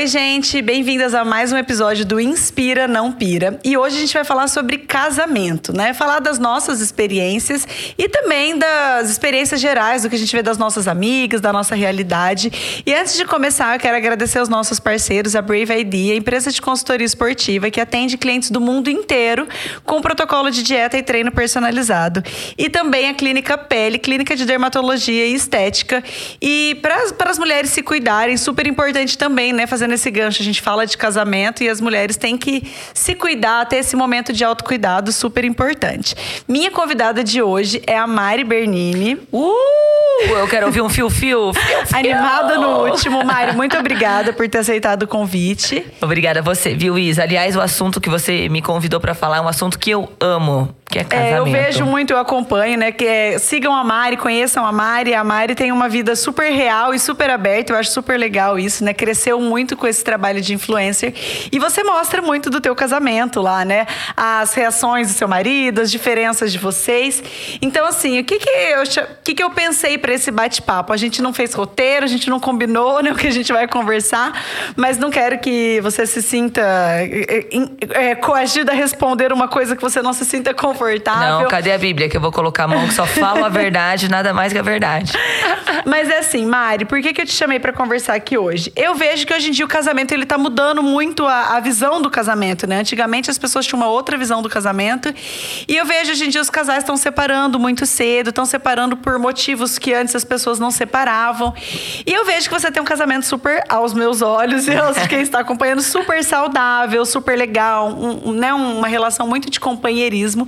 [0.00, 3.60] Oi, gente, bem-vindas a mais um episódio do Inspira Não Pira.
[3.62, 5.92] E hoje a gente vai falar sobre casamento, né?
[5.92, 10.56] Falar das nossas experiências e também das experiências gerais, do que a gente vê das
[10.56, 12.82] nossas amigas, da nossa realidade.
[12.86, 16.50] E antes de começar, eu quero agradecer aos nossos parceiros, a Brave ID, a empresa
[16.50, 19.46] de consultoria esportiva que atende clientes do mundo inteiro
[19.84, 22.22] com protocolo de dieta e treino personalizado.
[22.56, 26.02] E também a Clínica Pele, clínica de dermatologia e estética.
[26.40, 29.66] E para as mulheres se cuidarem, super importante também, né?
[29.66, 33.14] Fazer fazendo esse gancho, a gente fala de casamento e as mulheres têm que se
[33.14, 36.14] cuidar, ter esse momento de autocuidado super importante.
[36.46, 39.18] Minha convidada de hoje é a Mari Bernini.
[39.32, 39.50] Uh!
[40.28, 41.52] Eu quero ouvir um fio-fio.
[41.92, 43.24] Animada no último.
[43.24, 45.84] Mari, muito obrigada por ter aceitado o convite.
[46.00, 47.22] Obrigada a você, viu, Isa?
[47.22, 50.74] Aliás, o assunto que você me convidou para falar é um assunto que eu amo
[50.90, 51.34] que é casamento.
[51.34, 52.90] É, eu vejo muito, eu acompanho, né?
[52.90, 55.14] Que é, sigam a Mari, conheçam a Mari.
[55.14, 57.72] A Mari tem uma vida super real e super aberta.
[57.72, 58.92] Eu acho super legal isso, né?
[58.92, 61.14] Cresceu muito com esse trabalho de influencer.
[61.52, 63.86] E você mostra muito do teu casamento lá, né?
[64.16, 67.22] As reações do seu marido, as diferenças de vocês.
[67.62, 70.92] Então, assim, o que que eu, o que que eu pensei para esse bate-papo?
[70.92, 73.68] A gente não fez roteiro, a gente não combinou né, o que a gente vai
[73.68, 74.32] conversar,
[74.74, 77.46] mas não quero que você se sinta é,
[77.90, 81.40] é, coagida a responder uma coisa que você não se sinta confortável confortável.
[81.40, 82.08] Não, cadê a Bíblia?
[82.08, 84.62] Que eu vou colocar a mão que só fala a verdade, nada mais que a
[84.62, 85.12] verdade.
[85.84, 88.72] Mas é assim, Mari, por que, que eu te chamei para conversar aqui hoje?
[88.74, 92.00] Eu vejo que hoje em dia o casamento ele tá mudando muito a, a visão
[92.00, 92.80] do casamento, né?
[92.80, 95.12] Antigamente as pessoas tinham uma outra visão do casamento.
[95.68, 99.18] E eu vejo hoje em dia os casais estão separando muito cedo, estão separando por
[99.18, 101.54] motivos que antes as pessoas não separavam.
[102.06, 105.08] E eu vejo que você tem um casamento super, aos meus olhos e aos de
[105.08, 108.52] quem está acompanhando, super saudável, super legal, um, né?
[108.52, 110.46] uma relação muito de companheirismo.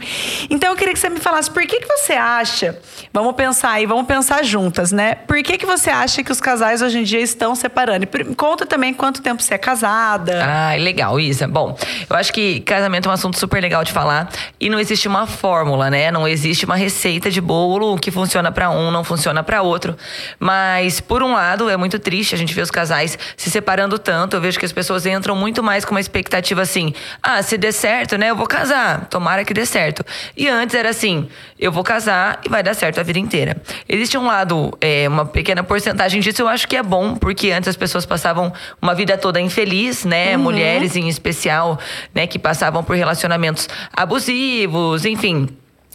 [0.50, 2.78] Então eu queria que você me falasse por que, que você acha,
[3.12, 5.14] vamos pensar aí, vamos pensar juntas, né?
[5.14, 8.04] Por que, que você acha que os casais hoje em dia estão separando?
[8.04, 10.44] E conta também quanto tempo você é casada.
[10.44, 11.46] Ah, legal, Isa.
[11.46, 11.76] Bom,
[12.08, 15.26] eu acho que casamento é um assunto super legal de falar e não existe uma
[15.26, 16.10] fórmula, né?
[16.10, 19.96] Não existe uma receita de bolo que funciona para um, não funciona para outro.
[20.38, 24.36] Mas, por um lado, é muito triste a gente ver os casais se separando tanto.
[24.36, 27.72] Eu vejo que as pessoas entram muito mais com uma expectativa assim: ah, se der
[27.72, 28.30] certo, né?
[28.30, 29.06] Eu vou casar.
[29.06, 30.04] Tomara que dê certo.
[30.36, 31.28] E antes era assim:
[31.58, 33.56] eu vou casar e vai dar certo a vida inteira.
[33.88, 37.68] Existe um lado, é, uma pequena porcentagem disso eu acho que é bom, porque antes
[37.68, 40.36] as pessoas passavam uma vida toda infeliz, né?
[40.36, 40.42] Uhum.
[40.42, 41.78] Mulheres em especial,
[42.14, 42.26] né?
[42.26, 45.48] Que passavam por relacionamentos abusivos, enfim.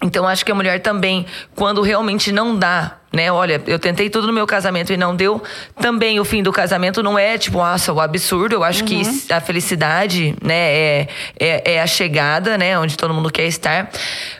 [0.03, 1.25] Então acho que a mulher também,
[1.55, 3.31] quando realmente não dá né?
[3.31, 5.41] Olha, eu tentei tudo no meu casamento e não deu.
[5.79, 8.55] Também o fim do casamento não é tipo, nossa, o absurdo.
[8.55, 8.87] Eu acho uhum.
[8.87, 11.07] que a felicidade, né, é,
[11.39, 13.89] é, é, a chegada, né, onde todo mundo quer estar.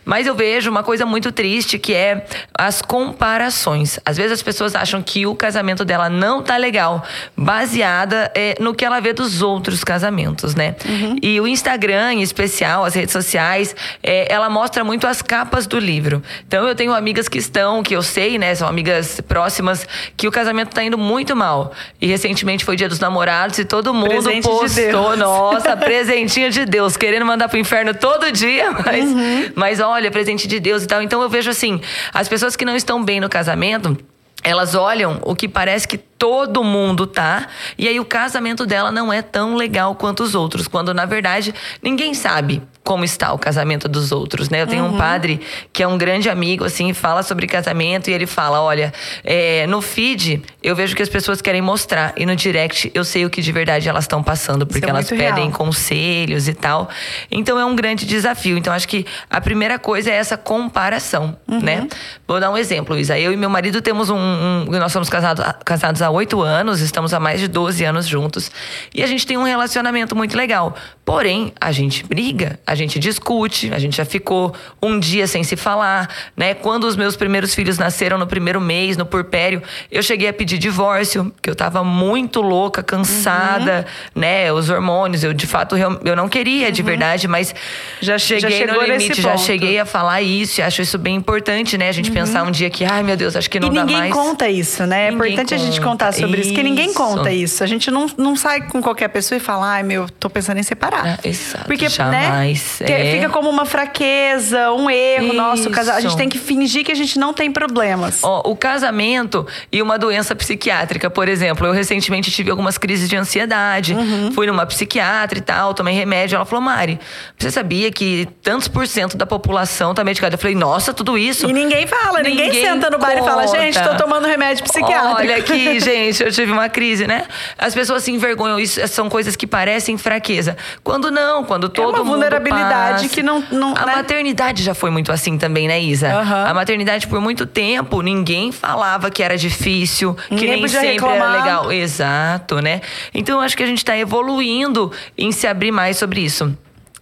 [0.03, 2.25] Mas eu vejo uma coisa muito triste que é
[2.57, 3.99] as comparações.
[4.05, 7.03] Às vezes as pessoas acham que o casamento dela não tá legal,
[7.35, 10.75] baseada é, no que ela vê dos outros casamentos, né?
[10.85, 11.15] Uhum.
[11.21, 15.79] E o Instagram, em especial, as redes sociais, é, ela mostra muito as capas do
[15.79, 16.21] livro.
[16.47, 20.31] Então eu tenho amigas que estão, que eu sei, né, são amigas próximas, que o
[20.31, 21.71] casamento tá indo muito mal.
[22.01, 26.65] E recentemente foi dia dos namorados e todo mundo Presente postou, de nossa, presentinho de
[26.65, 29.51] Deus, querendo mandar pro inferno todo dia, mas, uhum.
[29.55, 31.01] mas olha, presente de Deus e tal.
[31.01, 31.79] Então eu vejo assim,
[32.13, 33.97] as pessoas que não estão bem no casamento,
[34.43, 37.47] elas olham o que parece que todo mundo tá,
[37.77, 41.53] e aí o casamento dela não é tão legal quanto os outros, quando na verdade
[41.81, 44.61] ninguém sabe como está o casamento dos outros, né?
[44.61, 44.95] Eu tenho uhum.
[44.95, 45.41] um padre
[45.73, 48.93] que é um grande amigo, assim, fala sobre casamento e ele fala: olha,
[49.25, 53.25] é, no feed eu vejo que as pessoas querem mostrar e no direct eu sei
[53.25, 55.51] o que de verdade elas estão passando, porque é elas pedem real.
[55.51, 56.87] conselhos e tal.
[57.29, 58.57] Então é um grande desafio.
[58.57, 61.59] Então acho que a primeira coisa é essa comparação, uhum.
[61.59, 61.89] né?
[62.25, 63.19] Vou dar um exemplo, Luísa.
[63.19, 64.65] Eu e meu marido temos um, um.
[64.79, 68.49] nós somos casados, casados há oito anos, estamos há mais de 12 anos juntos
[68.95, 70.73] e a gente tem um relacionamento muito legal.
[71.03, 75.55] Porém, a gente briga, a gente discute, a gente já ficou um dia sem se
[75.55, 76.53] falar, né?
[76.53, 79.61] Quando os meus primeiros filhos nasceram no primeiro mês, no purpério,
[79.91, 83.85] eu cheguei a pedir divórcio, que eu tava muito louca, cansada,
[84.15, 84.21] uhum.
[84.21, 84.51] né?
[84.51, 86.87] Os hormônios, eu de fato eu não queria de uhum.
[86.87, 87.53] verdade, mas
[87.99, 91.77] já cheguei já no limite, já cheguei a falar isso e acho isso bem importante,
[91.77, 91.89] né?
[91.89, 92.15] A gente uhum.
[92.15, 93.91] pensar um dia que, ai meu Deus, acho que não e dá mais.
[93.91, 95.07] E ninguém conta isso, né?
[95.07, 95.55] É importante conta.
[95.55, 97.63] a gente contar sobre isso, isso, que ninguém conta isso.
[97.63, 100.63] A gente não, não sai com qualquer pessoa e fala, ai meu, tô pensando em
[100.63, 101.19] separar.
[101.23, 102.59] É, exato, Porque, né, jamais.
[102.59, 102.66] Né?
[102.81, 103.11] É.
[103.13, 105.69] Fica como uma fraqueza, um erro nosso.
[105.69, 106.17] casa- A gente Isso.
[106.17, 108.19] tem que fingir que a gente não tem problemas.
[108.23, 111.65] Ó, o casamento e uma doença psiquiátrica, por exemplo.
[111.65, 113.93] Eu recentemente tive algumas crises de ansiedade.
[113.93, 114.31] Uhum.
[114.31, 116.35] Fui numa psiquiatra e tal, tomei remédio.
[116.35, 116.99] Ela falou, Mari,
[117.37, 120.35] você sabia que tantos por cento da população tá medicada?
[120.35, 121.49] Eu falei, nossa, tudo isso?
[121.49, 125.15] E ninguém fala, ninguém, Ninguém senta no bar e fala, gente, tô tomando remédio psiquiátrico.
[125.21, 127.25] Olha aqui, gente, eu tive uma crise, né?
[127.57, 128.59] As pessoas se envergonham.
[128.59, 130.55] Isso são coisas que parecem fraqueza.
[130.83, 132.17] Quando não, quando todo É uma mundo
[132.57, 133.15] vulnerabilidade passa.
[133.15, 133.95] que não- não, A né?
[133.95, 136.09] maternidade já foi muito assim também, né, Isa?
[136.13, 136.45] Aham.
[136.47, 141.33] A maternidade, por muito tempo, ninguém falava que era difícil, que Ninguém nem sempre reclamar.
[141.33, 141.71] era legal.
[141.71, 142.81] Exato, né?
[143.13, 146.55] Então, eu acho que a gente tá evoluindo em se abrir mais sobre isso.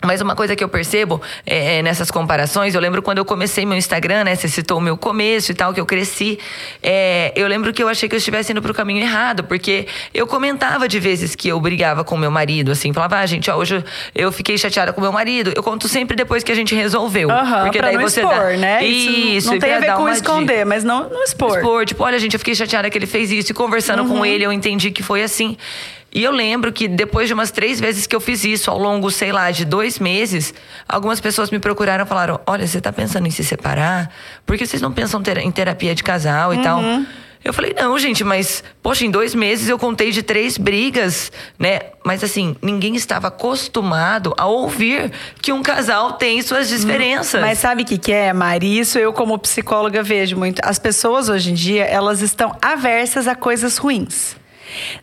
[0.05, 3.65] Mas uma coisa que eu percebo é, é, nessas comparações, eu lembro quando eu comecei
[3.65, 4.35] meu Instagram, né?
[4.35, 6.37] Você citou o meu começo e tal, que eu cresci.
[6.81, 10.27] é, eu lembro que eu achei que eu estivesse indo pro caminho errado, porque eu
[10.27, 13.83] comentava de vezes que eu brigava com meu marido, assim, falava, ah, gente, ó, hoje
[14.13, 15.51] eu fiquei chateada com meu marido.
[15.55, 17.29] Eu conto sempre depois que a gente resolveu.
[17.31, 18.57] Aham, porque daí você expor, dá.
[18.57, 18.85] né?
[18.85, 20.65] Isso, não e tem a ver com esconder, dica.
[20.65, 21.57] mas não, não expor.
[21.57, 23.51] Expor, tipo, olha, gente, eu fiquei chateada que ele fez isso.
[23.51, 24.09] E conversando Uhum.
[24.09, 25.57] com ele, eu entendi que foi assim.
[26.15, 29.11] E eu lembro que depois de umas três vezes que eu fiz isso, ao longo,
[29.11, 30.53] sei lá, de dois meses,
[30.87, 34.09] algumas pessoas me procuraram e falaram: Olha, você tá pensando em se separar?
[34.45, 36.79] Por que vocês não pensam ter- em terapia de casal e tal?
[36.79, 37.05] Uhum.
[37.43, 41.79] Eu falei, não, gente, mas, poxa, em dois meses eu contei de três brigas, né?
[42.03, 45.11] Mas assim, ninguém estava acostumado a ouvir
[45.41, 47.39] que um casal tem suas diferenças.
[47.41, 48.79] Mas sabe o que, que é, Mari?
[48.79, 50.59] Isso eu, como psicóloga, vejo muito.
[50.65, 54.35] As pessoas hoje em dia, elas estão aversas a coisas ruins.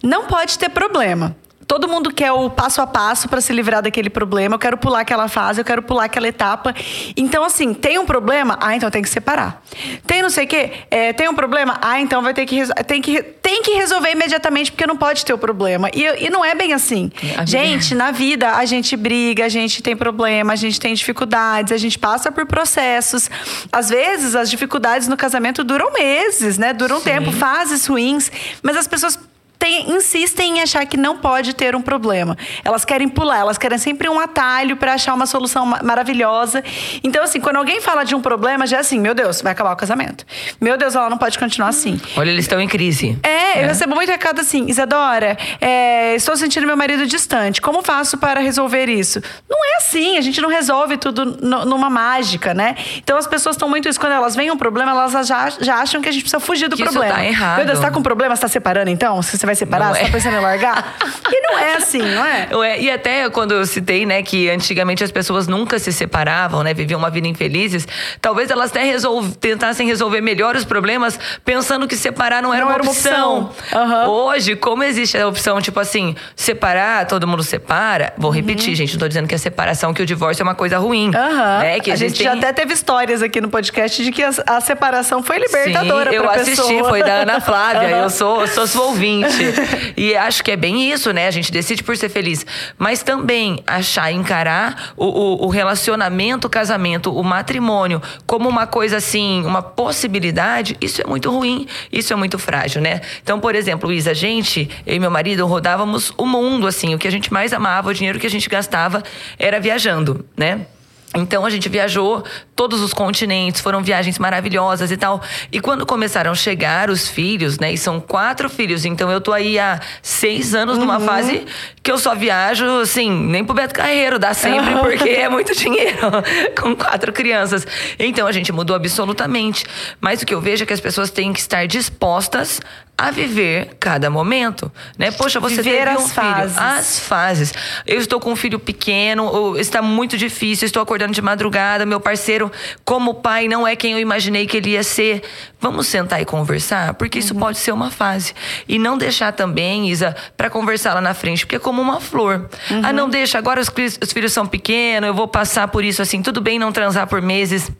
[0.02, 1.36] Não pode ter problema.
[1.64, 4.56] Todo mundo quer o passo a passo para se livrar daquele problema.
[4.56, 6.74] Eu quero pular aquela fase, eu quero pular aquela etapa.
[7.16, 8.58] Então, assim, tem um problema?
[8.60, 9.62] Ah, então tem que separar.
[10.06, 10.70] Tem não sei o quê?
[10.90, 11.78] É, tem um problema?
[11.80, 15.32] Ah, então vai ter que, tem que tem que resolver imediatamente, porque não pode ter
[15.32, 15.88] o problema.
[15.94, 17.10] E, e não é bem assim.
[17.38, 20.92] A vida- Gente, na vida a gente briga, a gente tem problema, a gente tem
[20.92, 23.30] dificuldades, a gente passa por processos.
[23.72, 26.74] Às vezes as dificuldades no casamento duram meses, né?
[26.74, 27.04] Duram Sim.
[27.04, 28.30] tempo, fases ruins,
[28.62, 29.18] mas as pessoas
[29.62, 32.36] têm- insistem em achar que não pode ter um problema.
[32.64, 36.64] Elas querem pular, elas querem sempre um atalho para achar uma solução ma- maravilhosa.
[37.04, 39.72] Então, assim, quando alguém fala de um problema, já é assim, meu Deus, vai acabar
[39.72, 40.26] o casamento.
[40.60, 42.00] Meu Deus, ela não pode continuar assim.
[42.16, 43.16] Olha, eles estão em crise.
[43.22, 47.60] É, eu recebo muito recado assim, Isadora, é, estou sentindo meu marido distante.
[47.60, 49.20] Como faço para resolver isso?
[49.48, 52.74] Não é assim, a gente não resolve tudo no- numa mágica, né?
[52.96, 54.00] Então as pessoas estão muito isso.
[54.00, 56.74] Quando elas veem um problema, elas já, já acham que a gente precisa fugir do
[56.76, 57.14] Que isso problema.
[57.14, 57.56] tá errado.
[57.58, 58.34] Meu Deus, tá com problema?
[58.34, 59.22] Você tá separando então?
[59.22, 59.86] Você vai separar?
[59.86, 60.04] Não Você é.
[60.06, 60.96] tá pensando em largar?
[61.30, 62.80] e não é assim, não é?
[62.80, 66.98] E até quando eu citei, né, que antigamente as pessoas nunca se separavam, né, viviam
[66.98, 67.86] uma vida infelizes,
[68.20, 72.68] talvez elas até resol- tentassem resolver melhor os problemas pensando que separar não era, Não
[72.68, 73.42] uma, era uma opção.
[73.44, 73.80] opção.
[73.80, 74.06] Aham.
[74.08, 79.00] Hoje, como existe a opção, tipo assim, separar, todo mundo separa, vou repetir, gente, não
[79.00, 81.06] tô dizendo que a separação, que o divórcio é uma coisa ruim.
[81.06, 81.58] Uhum.
[81.60, 84.30] Né, que a gente existem- já até teve histórias aqui no podcast de que a,
[84.46, 86.88] a separação foi libertadora Sim, eu assisti, pessoa.
[86.88, 87.88] foi da Ana Flávia.
[87.88, 89.41] Eu sou, sou sua ouvinte.
[89.96, 91.26] e acho que é bem isso, né?
[91.26, 92.44] A gente decide por ser feliz.
[92.78, 98.96] Mas também achar, encarar o, o, o relacionamento, o casamento, o matrimônio como uma coisa
[98.96, 103.00] assim, uma possibilidade, isso é muito ruim, isso é muito frágil, né?
[103.22, 106.94] Então, por exemplo, Isa, a gente, eu e meu marido, rodávamos o mundo, assim.
[106.94, 109.02] O que a gente mais amava, o dinheiro que a gente gastava
[109.38, 110.66] era viajando, né?
[111.14, 112.24] Então a gente viajou
[112.56, 115.20] todos os continentes, foram viagens maravilhosas e tal.
[115.50, 117.72] E quando começaram a chegar os filhos, né?
[117.72, 121.44] E são quatro filhos, então eu tô aí há seis anos numa fase
[121.82, 125.98] que eu só viajo, assim, nem pro Beto Carreiro, dá sempre, porque é muito dinheiro
[126.60, 127.66] com quatro crianças.
[127.98, 129.64] Então a gente mudou absolutamente.
[130.00, 132.60] Mas o que eu vejo é que as pessoas têm que estar dispostas
[132.96, 135.10] a viver cada momento, né?
[135.10, 136.14] Poxa, você Viver teve um as filho.
[136.14, 136.58] fases.
[136.58, 137.54] As fases.
[137.86, 142.50] Eu estou com um filho pequeno, está muito difícil, estou acordando de madrugada, meu parceiro,
[142.84, 145.22] como pai, não é quem eu imaginei que ele ia ser.
[145.60, 146.94] Vamos sentar e conversar?
[146.94, 148.34] Porque isso pode ser uma fase.
[148.68, 152.48] E não deixar também, Isa, para conversar lá na frente, porque é como uma flor.
[152.82, 153.70] Ah, não deixa, agora os,
[154.02, 157.22] os filhos são pequenos, eu vou passar por isso assim, tudo bem não transar por
[157.22, 157.70] meses.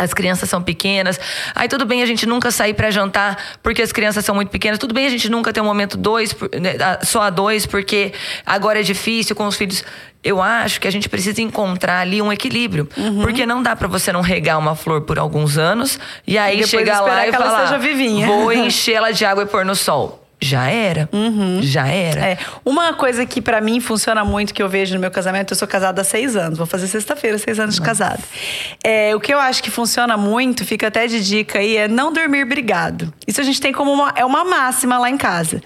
[0.00, 1.20] As crianças são pequenas.
[1.54, 4.78] Aí tudo bem a gente nunca sair para jantar porque as crianças são muito pequenas.
[4.78, 8.12] Tudo bem a gente nunca ter um momento dois, né, só a dois, porque
[8.46, 9.84] agora é difícil com os filhos.
[10.24, 12.88] Eu acho que a gente precisa encontrar ali um equilíbrio.
[12.96, 13.20] Uhum.
[13.22, 16.70] Porque não dá para você não regar uma flor por alguns anos e aí depois
[16.70, 17.78] chegar lá e falar:
[18.26, 20.19] vou encher ela de água e pôr no sol.
[20.42, 21.08] Já era.
[21.12, 21.60] Uhum.
[21.62, 22.20] Já era.
[22.20, 22.38] É.
[22.64, 25.68] Uma coisa que para mim funciona muito, que eu vejo no meu casamento, eu sou
[25.68, 26.56] casada há seis anos.
[26.56, 28.20] Vou fazer sexta-feira, seis anos de casada.
[28.82, 32.12] É, o que eu acho que funciona muito, fica até de dica aí, é não
[32.12, 33.12] dormir brigado.
[33.26, 35.62] Isso a gente tem como uma, é uma máxima lá em casa.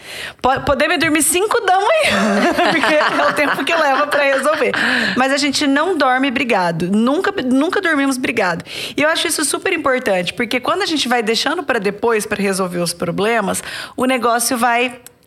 [0.67, 4.73] Podemos dormir cinco da manhã, porque é o tempo que leva para resolver.
[5.17, 6.91] Mas a gente não dorme brigado.
[6.91, 8.65] Nunca, nunca dormimos brigado.
[8.97, 12.43] E eu acho isso super importante, porque quando a gente vai deixando para depois para
[12.43, 13.63] resolver os problemas,
[13.97, 14.64] o negócio vai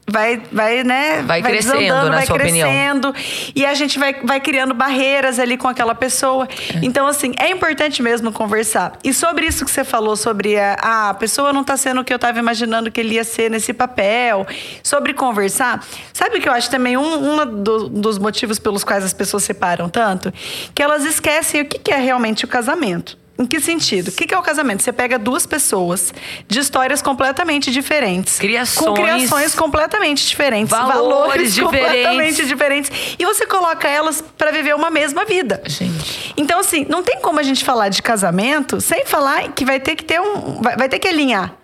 [0.10, 1.22] vai, vai, né?
[1.24, 3.10] Vai, vai crescendo, na vai sua crescendo.
[3.10, 3.52] Opinião.
[3.54, 6.48] E a gente vai, vai criando barreiras ali com aquela pessoa.
[6.74, 6.80] É.
[6.82, 8.98] Então, assim, é importante mesmo conversar.
[9.04, 12.04] E sobre isso que você falou, sobre a, ah, a pessoa não está sendo o
[12.06, 14.48] que eu estava imaginando que ele ia ser nesse papel.
[14.82, 19.04] Sobre conversar, sabe o que eu acho também um, um do, dos motivos pelos quais
[19.04, 20.34] as pessoas separam tanto?
[20.74, 23.18] Que elas esquecem o que, que é realmente o casamento.
[23.40, 24.08] Em que sentido?
[24.08, 24.82] O que é o casamento?
[24.82, 26.14] Você pega duas pessoas
[26.48, 28.40] de histórias completamente diferentes.
[28.40, 28.88] Criações.
[28.88, 30.72] Com criações completamente diferentes.
[30.72, 31.86] Valores, valores diferentes.
[31.88, 32.92] completamente diferentes.
[33.20, 35.62] E você coloca elas para viver uma mesma vida.
[35.66, 36.34] Gente.
[36.36, 39.96] Então, assim, não tem como a gente falar de casamento sem falar que vai ter
[39.96, 40.60] que ter um.
[40.62, 41.56] Vai, vai ter que alinhar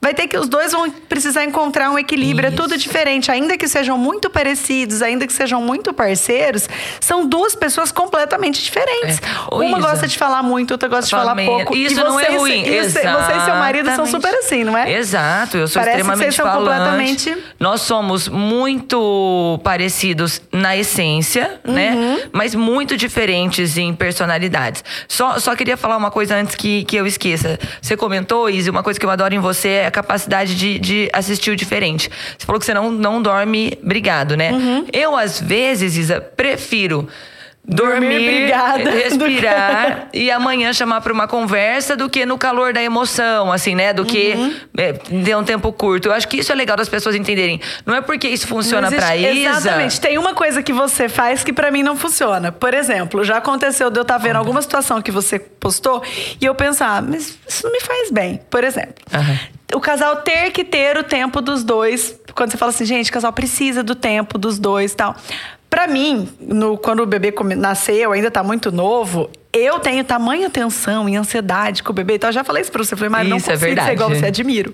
[0.00, 2.48] vai ter que os dois vão precisar encontrar um equilíbrio.
[2.48, 2.54] Isso.
[2.54, 6.68] É tudo diferente, ainda que sejam muito parecidos, ainda que sejam muito parceiros,
[7.00, 9.20] são duas pessoas completamente diferentes.
[9.20, 9.54] É.
[9.54, 11.76] Uma Isa, gosta de falar muito, outra gosta de falar pouco.
[11.76, 12.62] Isso não é ruim.
[12.62, 14.92] Isso, você e seu marido são super assim, não é?
[14.92, 17.36] Exato, eu sou Parece extremamente que vocês são completamente.
[17.58, 21.90] Nós somos muito parecidos na essência, né?
[21.90, 22.16] uhum.
[22.16, 22.22] né?
[22.32, 24.84] Mas muito diferentes em personalidades.
[25.08, 27.58] Só, só queria falar uma coisa antes que, que eu esqueça.
[27.80, 31.10] Você comentou, Izzy, uma coisa que eu adoro em você é a capacidade de, de
[31.12, 32.10] assistir o diferente.
[32.36, 34.52] Você falou que você não, não dorme brigado, né?
[34.52, 34.86] Uhum.
[34.92, 37.08] Eu, às vezes, Isa, prefiro
[37.66, 38.52] dormir,
[38.84, 43.92] respirar e amanhã chamar para uma conversa do que no calor da emoção, assim, né?
[43.92, 44.54] Do que uhum.
[44.78, 46.08] é, ter um tempo curto.
[46.08, 47.60] Eu acho que isso é legal das pessoas entenderem.
[47.84, 49.58] Não é porque isso funciona para Isa.
[49.58, 50.00] Exatamente.
[50.00, 52.52] Tem uma coisa que você faz que para mim não funciona.
[52.52, 56.02] Por exemplo, já aconteceu de eu estar tá vendo alguma situação que você postou
[56.40, 58.40] e eu pensar, ah, mas isso não me faz bem.
[58.48, 59.55] Por exemplo, uhum.
[59.74, 62.18] O casal ter que ter o tempo dos dois.
[62.34, 65.16] Quando você fala assim, gente, o casal precisa do tempo dos dois e tal.
[65.68, 71.08] Para mim, no, quando o bebê nasceu, ainda está muito novo, eu tenho tamanha tensão
[71.08, 72.14] e ansiedade com o bebê.
[72.14, 72.94] Então, eu já falei isso pra você.
[72.94, 74.72] Falei, mas não consigo é ser igual você, admiro.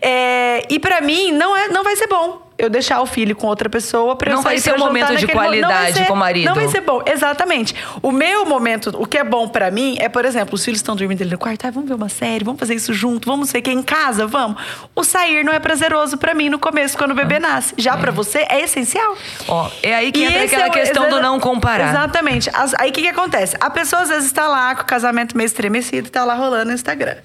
[0.00, 3.46] É, e para mim, não, é, não vai ser bom eu deixar o filho com
[3.46, 6.46] outra pessoa para eu Não vai ser um momento de qualidade ser, com o marido.
[6.46, 7.74] Não vai ser bom, exatamente.
[8.00, 10.94] O meu momento, o que é bom para mim é, por exemplo, os filhos estão
[10.96, 13.62] dormindo ali no quarto, ah, vamos ver uma série, vamos fazer isso junto, vamos ver
[13.62, 14.60] que é em casa, vamos.
[14.94, 17.74] O sair não é prazeroso para mim no começo, quando o bebê ah, nasce.
[17.78, 17.96] Já é.
[17.96, 19.16] para você é essencial.
[19.48, 21.90] Ó, é aí que e entra aquela é, questão do não comparar.
[21.90, 22.50] Exatamente.
[22.52, 23.56] As, aí o que, que acontece?
[23.60, 26.72] A pessoa às vezes está lá com o casamento meio estremecido, está lá rolando no
[26.72, 27.16] Instagram.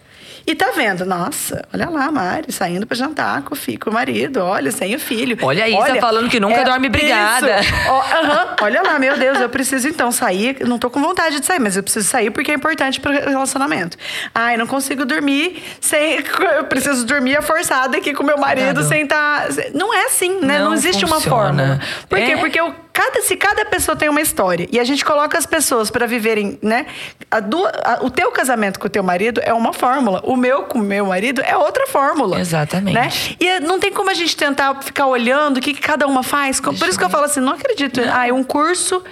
[0.47, 3.93] E tá vendo, nossa, olha lá, Mari, saindo para jantar com o, filho, com o
[3.93, 5.37] marido, olha, sem o filho.
[5.41, 7.57] Olha aí, olha, tá falando que nunca é, dorme brigada.
[7.89, 10.65] Oh, uh -huh, olha lá, meu Deus, eu preciso então sair.
[10.65, 13.97] Não tô com vontade de sair, mas eu preciso sair porque é importante pro relacionamento.
[14.33, 16.23] Ai, não consigo dormir sem.
[16.57, 19.47] Eu preciso dormir forçada aqui com meu marido sem estar.
[19.47, 19.63] Tá...
[19.73, 20.59] Não é assim, né?
[20.59, 21.17] Não, não existe funciona.
[21.17, 21.81] uma forma.
[22.07, 22.31] Por quê?
[22.31, 22.37] É.
[22.37, 25.91] Porque eu cada, se cada pessoa tem uma história e a gente coloca as pessoas
[25.91, 26.87] para viverem, né?
[27.29, 30.63] A do, a, o teu casamento com o teu marido é uma fórmula, o meu
[30.63, 32.39] com o meu marido é outra fórmula.
[32.39, 32.95] Exatamente.
[32.95, 33.09] Né?
[33.39, 36.59] E não tem como a gente tentar ficar olhando o que, que cada uma faz.
[36.59, 38.01] Por isso que eu falo assim, não acredito.
[38.01, 38.15] Não.
[38.15, 39.03] Ah, é um curso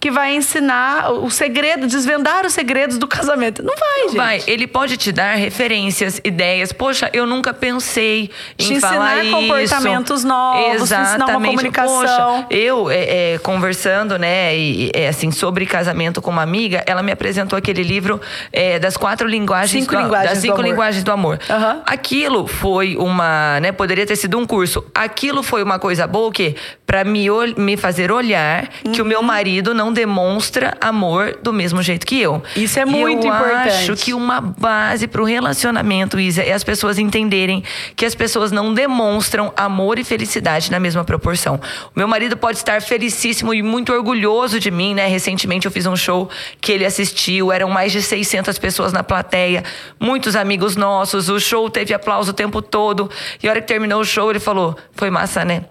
[0.00, 3.62] que vai ensinar o segredo, desvendar os segredos do casamento.
[3.62, 4.16] Não vai, gente.
[4.16, 4.42] Vai.
[4.46, 6.72] Ele pode te dar referências, ideias.
[6.72, 11.10] Poxa, eu nunca pensei em te falar ensinar comportamentos novos, Exatamente.
[11.10, 12.42] ensinar uma comunicação.
[12.44, 17.02] Poxa, eu é, é, conversando, né, e, é, assim, sobre casamento com uma amiga, ela
[17.02, 18.20] me apresentou aquele livro
[18.52, 21.38] é, das quatro linguagens cinco do, linguagens das cinco do linguagens do amor.
[21.48, 21.82] Uhum.
[21.86, 24.84] Aquilo foi uma, né, poderia ter sido um curso.
[24.94, 27.26] Aquilo foi uma coisa boa que para me,
[27.56, 28.92] me fazer olhar uhum.
[28.92, 29.26] que o meu uhum.
[29.26, 32.42] marido não demonstra amor do mesmo jeito que eu.
[32.54, 33.68] Isso é muito eu importante.
[33.68, 37.62] Eu acho que uma base para o relacionamento, Isa, é as pessoas entenderem
[37.96, 41.60] que as pessoas não demonstram amor e felicidade na mesma proporção.
[41.94, 45.06] O meu marido pode estar feliz felicíssimo e muito orgulhoso de mim, né?
[45.06, 46.28] Recentemente eu fiz um show
[46.60, 49.62] que ele assistiu, eram mais de 600 pessoas na plateia,
[49.98, 51.28] muitos amigos nossos.
[51.30, 53.10] O show teve aplauso o tempo todo.
[53.42, 55.64] E a hora que terminou o show, ele falou: Foi massa, né?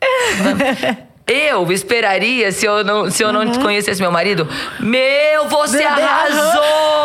[1.32, 3.62] Eu esperaria, se eu não, se eu não Uhum.
[3.62, 4.48] conhecesse meu marido,
[4.80, 6.60] meu, você Bebê, arrasou!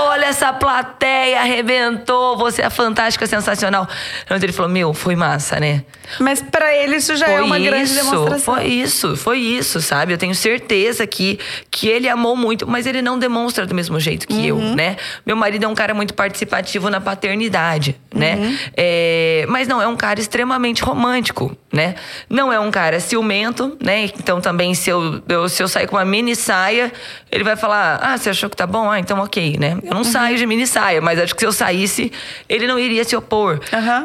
[0.07, 3.88] Olha essa plateia, arrebentou, você é fantástica, sensacional.
[4.24, 5.83] Então ele falou, meu, foi massa, né?
[6.19, 8.39] Mas pra ele isso já é uma grande demonstração.
[8.39, 10.13] Foi isso, foi isso, sabe?
[10.13, 11.39] Eu tenho certeza que,
[11.71, 14.75] que ele amou muito, mas ele não demonstra do mesmo jeito que eu, Uhum.
[14.75, 14.97] né?
[15.25, 18.35] Meu marido é um cara muito participativo na paternidade, né?
[18.35, 18.57] Uhum.
[18.77, 21.95] É, mas não, é um cara extremamente romântico, né?
[22.29, 24.03] Não é um cara ciumento, né?
[24.05, 26.91] Então também se eu, eu- se eu sair com uma mini saia,
[27.31, 28.89] ele vai falar, ah, você achou que tá bom?
[28.89, 29.77] Ah, então ok, né?
[29.83, 30.03] Eu não Uhum.
[30.03, 32.12] saio de mini saia, mas acho que se eu saísse,
[32.47, 33.59] ele não iria se opor.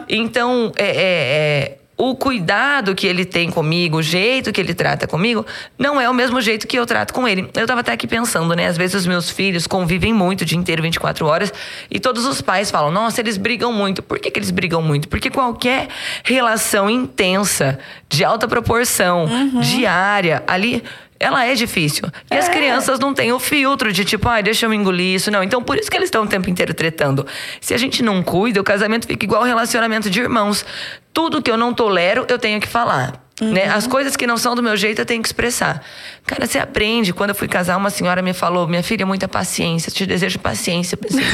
[0.08, 5.06] Então, é, é- é, o cuidado que ele tem comigo, o jeito que ele trata
[5.06, 5.44] comigo,
[5.78, 7.50] não é o mesmo jeito que eu trato com ele.
[7.54, 8.66] Eu tava até aqui pensando, né?
[8.66, 11.52] Às vezes os meus filhos convivem muito o dia inteiro, 24 horas,
[11.90, 14.02] e todos os pais falam: nossa, eles brigam muito.
[14.02, 15.08] Por que, que eles brigam muito?
[15.08, 15.88] Porque qualquer
[16.24, 17.78] relação intensa,
[18.08, 19.26] de alta proporção,
[19.60, 20.82] diária, ali.
[21.20, 22.04] Ela é difícil.
[22.30, 22.50] E as É.
[22.50, 25.30] crianças não têm o filtro de tipo, ai, deixa eu me engolir isso.
[25.30, 25.42] Não.
[25.42, 27.26] Então, por isso que eles estão o tempo inteiro tretando.
[27.60, 30.64] Se a gente não cuida, o casamento fica igual relacionamento de irmãos.
[31.12, 33.12] Tudo que eu não tolero, eu tenho que falar.
[33.42, 33.70] Né?
[33.70, 35.82] As coisas que não são do meu jeito, eu tenho que expressar.
[36.26, 37.10] Cara, você aprende.
[37.10, 40.94] Quando eu fui casar, uma senhora me falou: Minha filha, muita paciência, te desejo paciência.
[40.94, 41.24] Eu pensei,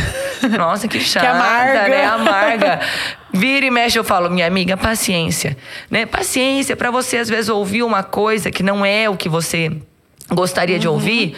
[0.57, 1.89] Nossa, que chata, amarga.
[1.89, 2.05] né?
[2.05, 2.81] Amarga.
[3.37, 5.57] Vira e mexe, eu falo, minha amiga, paciência.
[5.91, 6.07] Né?
[6.07, 9.71] Paciência para você, às vezes, ouvir uma coisa que não é o que você
[10.31, 10.81] gostaria Uhum.
[10.81, 11.37] de ouvir.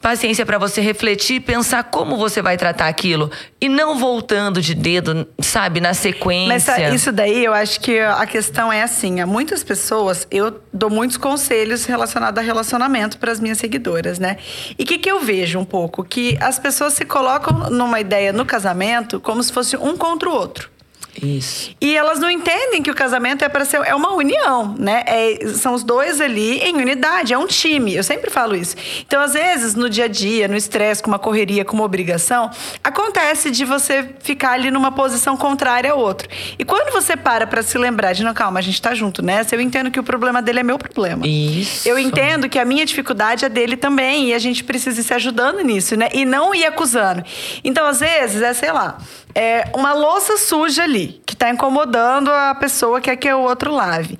[0.00, 3.32] Paciência para você refletir pensar como você vai tratar aquilo.
[3.60, 6.76] E não voltando de dedo, sabe, na sequência.
[6.78, 10.88] Mas isso daí, eu acho que a questão é assim: há muitas pessoas, eu dou
[10.88, 14.36] muitos conselhos relacionados a relacionamento para as minhas seguidoras, né?
[14.78, 16.04] E o que, que eu vejo um pouco?
[16.04, 20.32] Que as pessoas se colocam numa ideia no casamento como se fosse um contra o
[20.32, 20.70] outro.
[21.22, 21.70] Isso.
[21.80, 25.02] E elas não entendem que o casamento é para ser é uma união, né?
[25.06, 27.94] É- são os dois ali em unidade, é um time.
[27.94, 28.76] Eu sempre falo isso.
[29.06, 32.50] Então, às vezes, no dia a dia, no estresse, com uma correria, com uma obrigação,
[32.82, 36.28] acontece de você ficar ali numa posição contrária ao outro.
[36.58, 39.54] E quando você para para se lembrar de, não, calma, a gente tá junto nessa,
[39.54, 41.26] eu entendo que o problema dele é meu problema.
[41.26, 41.88] Isso.
[41.88, 45.14] Eu entendo que a minha dificuldade é dele também e a gente precisa ir se
[45.14, 46.08] ajudando nisso, né?
[46.12, 47.22] E não ir acusando.
[47.64, 48.98] Então, às vezes, é, sei lá,
[49.38, 53.72] é uma louça suja ali, que tá incomodando a pessoa que quer que o outro
[53.72, 54.18] lave.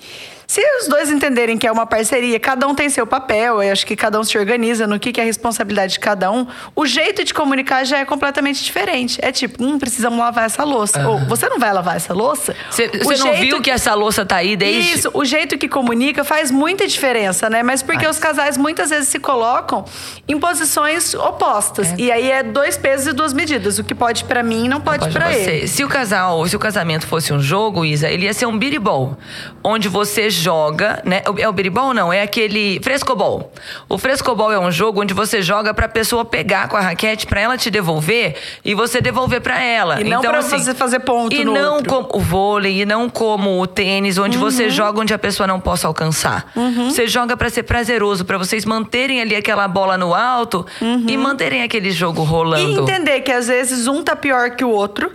[0.51, 3.85] Se os dois entenderem que é uma parceria, cada um tem seu papel, eu acho
[3.87, 6.87] que cada um se organiza no que, que é a responsabilidade de cada um, o
[6.87, 9.19] jeito de comunicar já é completamente diferente.
[9.21, 11.07] É tipo, hum, precisamos lavar essa louça.
[11.07, 12.57] Ou, você não vai lavar essa louça?
[12.71, 14.95] Você não viu que essa louça tá aí desde.
[14.95, 17.63] isso, o jeito que comunica faz muita diferença, né?
[17.63, 18.17] Mas porque Faz.
[18.17, 19.85] os casais muitas vezes se colocam
[20.27, 21.93] em posições opostas.
[21.99, 23.79] E aí é dois pesos e duas medidas.
[23.79, 25.51] O que pode pra mim não pode, Pode pra você.
[25.51, 25.69] ele.
[25.69, 29.19] Se o casal, se o casamento fosse um jogo, Isa, ele ia ser um biribol,
[29.63, 31.23] onde você joga, né?
[31.39, 33.53] É o biribol não, é aquele frescobol.
[33.89, 37.41] O frescobol é um jogo onde você joga pra pessoa pegar com a raquete pra
[37.41, 40.01] ela te devolver e você devolver pra ela.
[40.01, 41.89] E não então, pra assim, você fazer ponto E não outro.
[41.89, 44.45] como o vôlei, e não como o tênis, onde Uhum.
[44.45, 46.53] você joga onde a pessoa não possa alcançar.
[46.89, 50.65] Você joga pra ser prazeroso, pra vocês manterem ali aquela bola no alto
[51.07, 52.27] e manterem aquele jogo Uhum.
[52.27, 52.83] E rolando.
[52.83, 55.11] entender que às vezes um tá pior que o outro.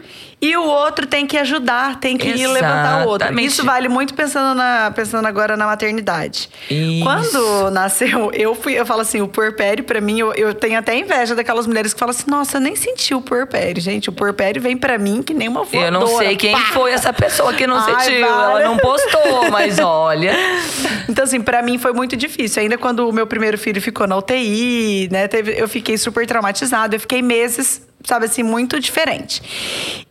[0.45, 3.27] E o outro tem que ajudar, tem que ir levantar o outro.
[3.27, 3.47] Exatamente.
[3.47, 6.49] Isso vale muito pensando, na, pensando agora na maternidade.
[6.69, 7.01] Isso.
[7.01, 10.97] Quando nasceu, eu fui, eu falo assim, o puerpério, pra mim, eu, eu tenho até
[10.97, 14.09] inveja daquelas mulheres que falam assim, nossa, eu nem senti o puerpério, gente.
[14.09, 15.85] O puerpério vem pra mim que nem uma voadora.
[15.87, 16.59] Eu não sei quem Pá!
[16.73, 18.27] foi essa pessoa que não Ai, sentiu.
[18.27, 18.51] para.
[18.51, 20.35] Ela não postou, mas olha.
[21.07, 22.61] Então, assim, pra mim foi muito difícil.
[22.61, 25.27] Ainda quando o meu primeiro filho ficou na UTI, né?
[25.29, 26.95] teve- eu fiquei super traumatizada.
[26.95, 29.41] Eu fiquei meses, sabe assim, muito diferente.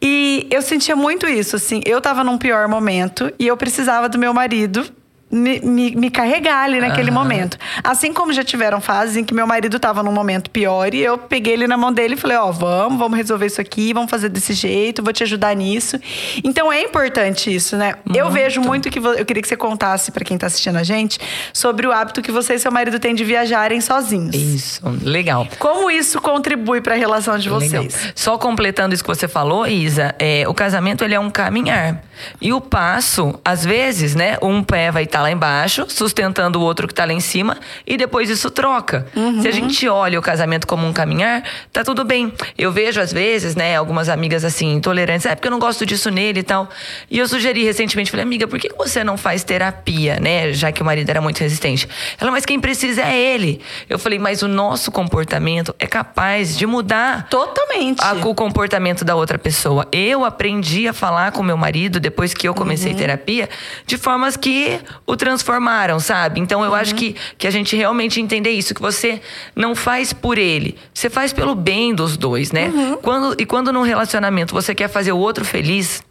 [0.01, 1.81] E eu sentia muito isso, assim.
[1.85, 4.85] Eu tava num pior momento e eu precisava do meu marido.
[5.33, 7.19] Me, me, me carregar ali naquele Aham.
[7.19, 7.57] momento.
[7.83, 11.17] Assim como já tiveram fases em que meu marido tava num momento pior e eu
[11.17, 14.29] peguei ele na mão dele e falei: Ó, vamos, vamos resolver isso aqui, vamos fazer
[14.29, 15.99] desse jeito, vou te ajudar nisso.
[16.45, 17.95] Então é importante isso, né?
[18.15, 18.99] Eu vejo muito que.
[18.99, 21.19] Eu queria que você contasse pra quem tá assistindo a gente
[21.55, 24.35] sobre o hábito que você e seu marido têm de viajarem sozinhos.
[24.37, 25.49] Isso, legal.
[25.59, 27.85] Como isso contribui pra relação de Legal.
[27.85, 28.13] vocês?
[28.15, 32.03] Só completando isso que você falou, Isa, é, o casamento ele é um caminhar.
[32.41, 36.87] E o passo, às vezes, né, um pé vai estar lá embaixo, sustentando o outro
[36.89, 37.57] que tá lá em cima,
[37.87, 39.07] e depois isso troca.
[39.41, 42.33] Se a gente olha o casamento como um caminhar, tá tudo bem.
[42.57, 46.11] Eu vejo, às vezes, né, algumas amigas assim, intolerantes, é porque eu não gosto disso
[46.11, 46.69] nele e tal.
[47.11, 50.53] E eu sugeri recentemente, falei, amiga, por que que você não faz terapia, né?
[50.53, 51.89] Já que o marido era muito resistente.
[52.21, 53.61] Ela, mas quem precisa é ele.
[53.89, 58.01] Eu falei, mas o nosso comportamento é capaz de mudar Totalmente.
[58.03, 59.87] a- o comportamento da outra pessoa.
[59.93, 63.49] Eu aprendi a falar com meu marido depois que eu comecei terapia,
[63.87, 66.41] de formas que o transformaram, sabe?
[66.41, 69.21] Então eu acho que, que a gente realmente entender isso, que você
[69.57, 72.73] não faz por ele, você faz pelo bem dos dois, né?
[73.03, 76.03] Quando, e quando num relacionamento você quer fazer o outro feliz,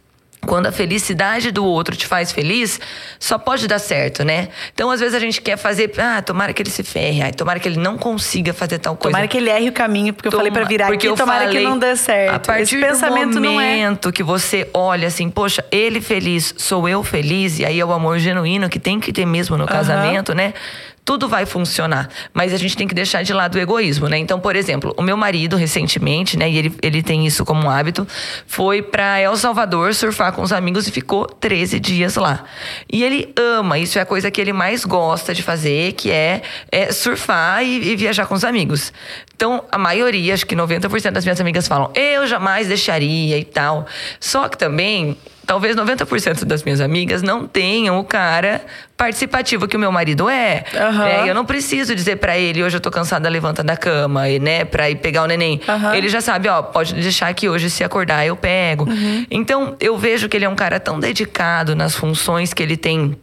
[0.46, 2.80] quando a felicidade do outro te faz feliz,
[3.18, 4.48] só pode dar certo, né?
[4.74, 7.60] Então, às vezes a gente quer fazer, ah, tomara que ele se ferre, ai, tomara
[7.60, 9.12] que ele não consiga fazer tal coisa.
[9.12, 11.44] Tomara que ele erre o caminho, porque eu falei pra virar Porque aqui, eu tomara
[11.44, 12.34] falei, que não dê certo.
[12.34, 13.76] A partir Esse pensamento do não é.
[13.76, 17.92] momento que você olha assim, poxa, ele feliz, sou eu feliz, e aí é o
[17.92, 20.54] amor genuíno que tem que ter mesmo no casamento, né?
[21.04, 24.18] Tudo vai funcionar, mas a gente tem que deixar de lado o egoísmo, né?
[24.18, 27.70] Então, por exemplo, o meu marido recentemente, né, e ele, ele tem isso como um
[27.70, 28.06] hábito,
[28.46, 32.44] foi para El Salvador surfar com os amigos e ficou 13 dias lá.
[32.90, 36.42] E ele ama, isso é a coisa que ele mais gosta de fazer, que é,
[36.70, 38.92] é surfar e, e viajar com os amigos.
[39.34, 43.86] Então, a maioria, acho que 90% das minhas amigas falam, eu jamais deixaria e tal.
[44.20, 48.60] Só que também, talvez 90% das minhas amigas não tenham o cara
[48.96, 50.64] participativo que o meu marido é.
[50.74, 51.04] Aham.
[51.04, 51.28] né?
[51.30, 54.64] Eu não preciso dizer pra ele, hoje eu tô cansada, levanta da cama, e, né,
[54.64, 55.60] pra ir pegar o neném.
[55.68, 55.96] Aham.
[55.96, 58.88] Ele já sabe, ó, pode deixar que hoje se acordar eu pego.
[58.88, 59.26] Uhum.
[59.30, 63.16] Então, eu vejo que ele é um cara tão dedicado nas funções que ele tem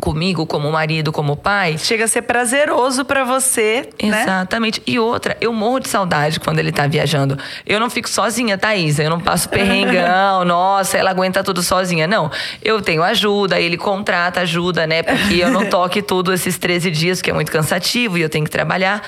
[0.00, 4.22] comigo, como marido, como pai, Chega a ser prazeroso pra você, né?
[4.22, 4.82] Exatamente.
[4.86, 7.38] E outra, eu morro de saudade quando ele tá viajando.
[7.66, 8.98] Eu não fico sozinha, Thaís.
[8.98, 12.06] Eu não passo perrengão, nossa, ela aguenta tudo sozinha.
[12.06, 12.30] Não.
[12.62, 15.02] Eu tenho ajuda, ele contrata ajuda, né?
[15.02, 18.44] Porque eu não toque tudo esses 13 dias, que é muito cansativo e eu tenho
[18.44, 19.02] que trabalhar.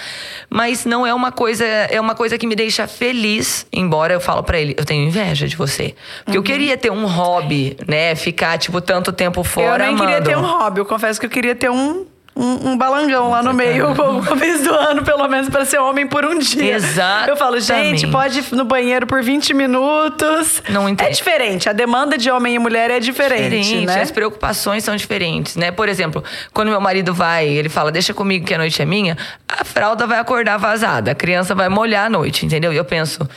[0.48, 4.42] Mas não é uma coisa, é uma coisa que me deixa feliz, embora eu falo
[4.42, 5.94] pra ele, eu tenho inveja de você.
[6.24, 8.14] Porque eu queria ter um hobby, né?
[8.14, 9.84] Ficar, tipo, tanto tempo fora.
[9.84, 10.30] eu nem queria amando.
[10.30, 13.52] ter um hobby, eu confesso que eu queria ter um, um, um balangão lá no
[13.52, 16.78] meio, uma vez do ano, pelo menos, pra ser homem por um dia.
[17.26, 20.62] Eu falo, gente, pode ir no banheiro por 20 minutos.
[20.68, 21.12] Não É entendo.
[21.12, 24.00] diferente, a demanda de homem e mulher é diferente, diferente, né?
[24.02, 25.70] as preocupações são diferentes, né?
[25.72, 29.16] Por exemplo, quando meu marido vai, ele fala, deixa comigo que a noite é minha,
[29.48, 32.72] a fralda vai acordar vazada, a criança vai molhar a noite, entendeu?
[32.72, 33.28] E eu penso,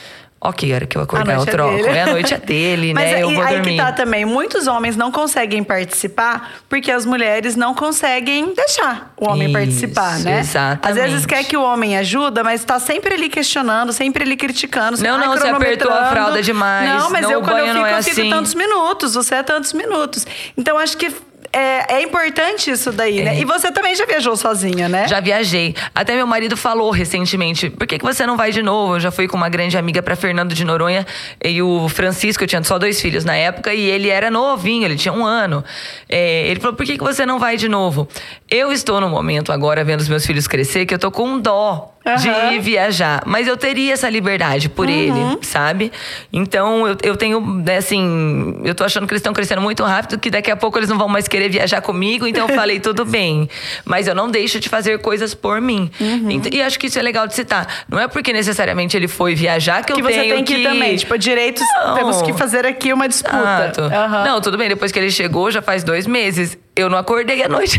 [0.44, 1.86] ok, a hora que eu acordar eu é troco.
[1.86, 3.14] É a noite é dele, Mas né?
[3.16, 3.70] aí, eu vou aí dormir.
[3.70, 4.24] que tá também.
[4.24, 10.18] Muitos homens não conseguem participar porque as mulheres não conseguem deixar o homem Isso, participar,
[10.20, 10.40] né?
[10.40, 10.88] exatamente.
[10.88, 15.00] Às vezes quer que o homem ajuda, mas tá sempre ali questionando, sempre ali criticando.
[15.02, 17.98] Não, não, você apertou a fralda demais, Não, mas não, eu quando eu fico, é
[17.98, 18.30] eu fico assim.
[18.30, 20.26] tantos minutos, você é tantos minutos.
[20.56, 21.12] Então acho que
[21.52, 23.38] é, é importante isso daí, né?
[23.38, 25.06] E você também já viajou sozinha, né?
[25.06, 25.74] Já viajei.
[25.94, 28.96] Até meu marido falou recentemente: por que, que você não vai de novo?
[28.96, 31.06] Eu já fui com uma grande amiga para Fernando de Noronha
[31.44, 34.96] e o Francisco, eu tinha só dois filhos na época, e ele era novinho, ele
[34.96, 35.62] tinha um ano.
[36.08, 38.08] É, ele falou: por que, que você não vai de novo?
[38.50, 41.90] Eu estou no momento agora, vendo os meus filhos crescer, que eu tô com dó.
[42.20, 42.54] De Aham.
[42.54, 45.92] ir viajar, mas eu teria essa liberdade por ele, sabe?
[46.32, 50.18] Então eu, eu tenho, né, assim, eu tô achando que eles estão crescendo muito rápido,
[50.18, 53.04] que daqui a pouco eles não vão mais querer viajar comigo, então eu falei, tudo
[53.04, 53.48] bem.
[53.84, 55.90] Mas eu não deixo de fazer coisas por mim.
[56.00, 57.66] Ent- E acho que isso é legal de citar.
[57.88, 60.62] Não é porque necessariamente ele foi viajar que, que eu você tenho tem que ir
[60.64, 60.96] também.
[60.96, 61.94] Tipo, direitos, Não.
[61.94, 63.72] temos que fazer aqui uma disputa.
[63.92, 64.24] Aham.
[64.24, 66.56] Não, tudo bem, depois que ele chegou, já faz dois meses.
[66.74, 67.78] Eu não acordei à noite.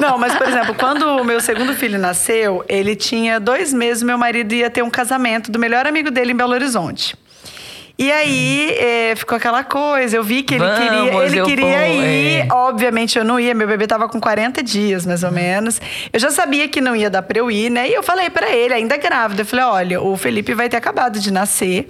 [0.00, 4.18] Não, mas, por exemplo, quando o meu segundo filho nasceu, ele tinha dois meses, meu
[4.18, 7.16] marido ia ter um casamento do melhor amigo dele em Belo Horizonte.
[7.96, 11.86] E aí é, ficou aquela coisa, eu vi que ele Vamos, queria, ele queria vou,
[12.02, 12.40] ir.
[12.40, 12.48] é.
[12.50, 15.80] Obviamente eu não ia, meu bebê tava com 40 dias, mais ou menos.
[16.12, 17.88] Eu já sabia que não ia dar pra eu ir, né?
[17.88, 21.20] E eu falei pra ele, ainda grávida, eu falei: olha, o Felipe vai ter acabado
[21.20, 21.86] de nascer,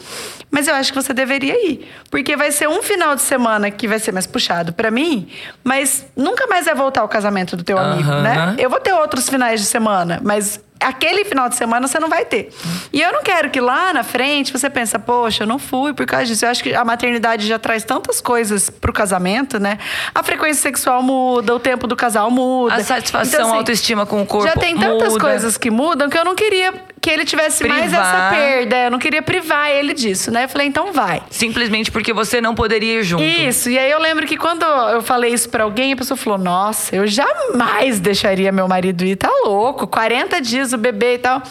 [0.51, 1.89] mas eu acho que você deveria ir.
[2.11, 5.27] Porque vai ser um final de semana que vai ser mais puxado pra mim,
[5.65, 8.23] mas nunca mais vai voltar o casamento do teu amigo, Aham.
[8.23, 8.57] né?
[8.59, 12.25] Eu vou ter outros finais de semana, mas aquele final de semana você não vai
[12.25, 12.51] ter.
[12.93, 16.05] E eu não quero que lá na frente você pensa, poxa, eu não fui por
[16.07, 16.45] causa disso.
[16.45, 19.79] Eu acho que a maternidade já traz tantas coisas pro casamento, né?
[20.15, 22.75] A frequência sexual muda, o tempo do casal muda.
[22.77, 25.21] A satisfação, Então, assim, a autoestima com o corpo Já tem tantas muda.
[25.21, 28.31] coisas que mudam que eu não queria que ele tivesse mais essa Privar.
[28.35, 28.77] perda.
[28.85, 30.45] Eu não queria privar ele disso, né?
[30.45, 31.23] Eu falei, então vai.
[31.29, 33.23] Simplesmente porque você não poderia ir junto.
[33.23, 36.39] Isso, e aí eu lembro que quando eu falei isso pra alguém, a pessoa falou:
[36.39, 41.43] Nossa, eu jamais deixaria meu marido ir, tá louco, 40 dias o bebê e tal.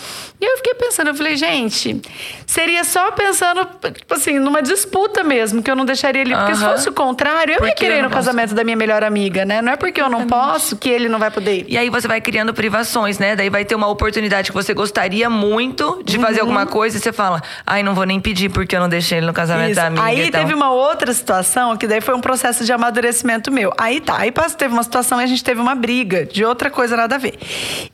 [0.41, 2.01] E eu fiquei pensando, eu falei, gente,
[2.45, 6.35] seria só pensando, tipo assim, numa disputa mesmo, que eu não deixaria ele.
[6.35, 6.71] Porque se Aham.
[6.73, 8.25] fosse o contrário, eu ia Porque querer eu ir no posso.
[8.25, 9.61] casamento da minha melhor amiga, né?
[9.61, 11.65] Não é porque eu não posso que ele não vai poder ir.
[11.69, 13.35] E aí você vai criando privações, né?
[13.35, 16.41] Daí vai ter uma oportunidade que você gostaria muito de fazer Uhum.
[16.41, 19.27] alguma coisa e você fala, ai, não vou nem pedir porque eu não deixei ele
[19.27, 19.75] no casamento Isso.
[19.81, 20.03] da amiga.
[20.03, 23.71] Aí e teve uma outra situação que daí foi um processo de amadurecimento meu.
[23.77, 26.95] Aí tá, aí teve uma situação e a gente teve uma briga de outra coisa
[26.97, 27.37] nada a ver.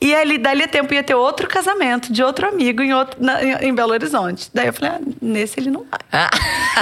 [0.02, 3.42] E ali dali a tempo ia ter outro casamento de outro amigo em, outro, na-
[3.44, 4.50] em, Belo Horizonte.
[4.54, 6.00] Daí eu falei, ah, nesse ele não vai.
[6.12, 6.30] Ah.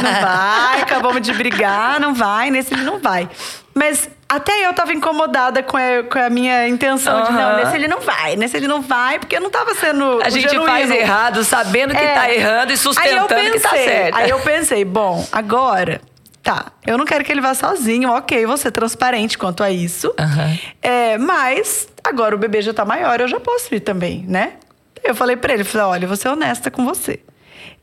[0.01, 3.29] Não vai, acabamos de brigar, não vai, nesse ele não vai.
[3.73, 7.87] Mas até eu tava incomodada com a, com a minha intenção de, não, nesse ele
[7.87, 10.65] não vai, nesse ele não vai, porque eu não tava sendo A gente genuíno.
[10.69, 12.13] faz errado sabendo que É.
[12.13, 14.15] tá errando e sustentando pensei, que tá certo.
[14.17, 16.01] Aí eu pensei, bom, agora,
[16.43, 20.13] tá, eu não quero que ele vá sozinho, ok, vou ser transparente quanto a isso.
[20.19, 20.57] Aham.
[20.81, 24.53] É, mas agora o bebê já tá maior, eu já posso ir também, né?
[25.03, 27.19] Eu falei pra ele, falei, olha, vou ser honesta com você.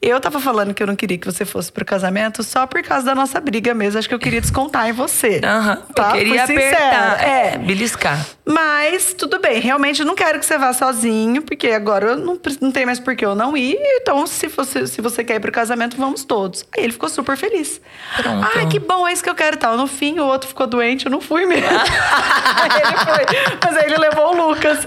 [0.07, 3.07] Eu tava falando que eu não queria que você fosse pro casamento só por causa
[3.07, 3.99] da nossa briga mesmo.
[3.99, 5.41] Acho que eu queria descontar em você.
[5.43, 5.77] Aham.
[5.95, 6.09] Tá?
[6.11, 6.77] Eu queria Fui sincera.
[7.13, 7.59] apertar, É.
[7.59, 8.27] beliscar.
[8.47, 12.39] Mas tudo bem, realmente eu não quero que você vá sozinho, porque agora eu não,
[12.61, 13.79] não tem mais por que eu não ir.
[13.81, 16.65] Então, se você, se você quer ir pro casamento, vamos todos.
[16.77, 17.81] Aí ele ficou super feliz.
[18.17, 18.47] Pronto.
[18.57, 19.77] Ai, que bom, é isso que eu quero e tal.
[19.79, 21.65] No fim, o outro ficou doente, eu não fui mesmo.
[21.71, 23.57] aí ele foi.
[23.65, 24.81] Mas aí ele levou o Lucas.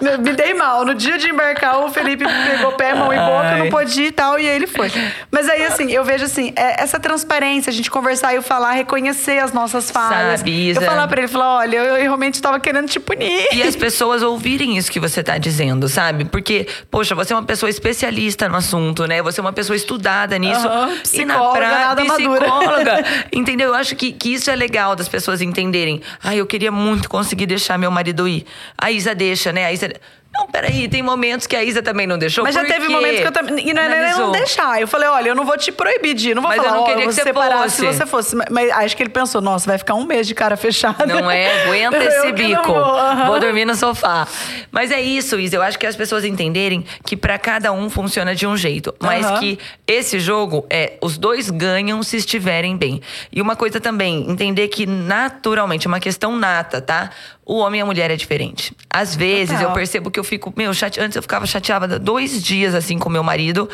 [0.00, 0.84] Me- dei mal.
[0.84, 3.58] No dia de embarcar, o Felipe pegou pé, mão e boca, Ai.
[3.58, 4.90] não podia ir e tal, e aí ele foi.
[5.30, 8.72] Mas aí, assim, eu vejo assim, é- essa transparência, a gente conversar e eu falar,
[8.72, 10.40] reconhecer as nossas falhas.
[10.40, 10.80] Sabe, Isa?
[10.80, 13.48] Eu falar pra ele, falar, olha, eu, eu realmente tava querendo te punir.
[13.52, 16.24] E as pessoas ouvirem isso que você tá dizendo, sabe?
[16.24, 19.22] Porque, poxa, você é uma pessoa especialista no assunto, né?
[19.22, 20.66] Você é uma pessoa estudada nisso.
[20.66, 22.40] Aham, e na psicóloga, nada madura.
[22.40, 23.04] psicóloga.
[23.32, 23.68] entendeu?
[23.68, 26.00] Eu acho que, que isso é legal das pessoas entenderem.
[26.22, 28.44] Ai, eu queria muito conseguir deixar meu marido ir.
[28.76, 29.66] A Isa deixa, né?
[29.66, 29.90] A Isa.
[30.32, 32.44] Não, peraí, tem momentos que a Isa também não deixou.
[32.44, 33.68] Mas já teve momentos que eu também.
[33.68, 34.80] E não era nem não deixar.
[34.80, 36.34] Eu falei, olha, eu não vou te proibir de ir.
[36.34, 37.76] Não vou Mas eu falar, não ó, queria eu que você separar fosse.
[37.76, 38.36] se você fosse.
[38.48, 41.04] Mas, acho que ele pensou, nossa, vai ficar um mês de cara fechada.
[41.04, 41.64] Não é?
[41.64, 42.62] Aguenta Eu esse não bico.
[42.72, 43.26] vou, aham.
[43.26, 44.26] Vou dormir no sofá.
[44.70, 45.56] Mas é isso, Isa.
[45.56, 48.94] Eu acho que as pessoas entenderem que pra cada um funciona de um jeito.
[49.00, 49.40] Mas Aham.
[49.40, 53.02] que esse jogo é os dois ganham se estiverem bem.
[53.32, 57.10] E uma coisa também, entender que naturalmente, é uma questão nata, tá?
[57.50, 58.72] O homem e a mulher é diferente.
[58.88, 59.64] Às vezes Total.
[59.64, 61.00] eu percebo que eu fico, meu, chate...
[61.00, 63.68] antes eu ficava chateada dois dias assim com meu marido,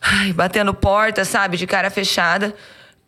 [0.00, 2.52] ai, batendo porta, sabe, de cara fechada.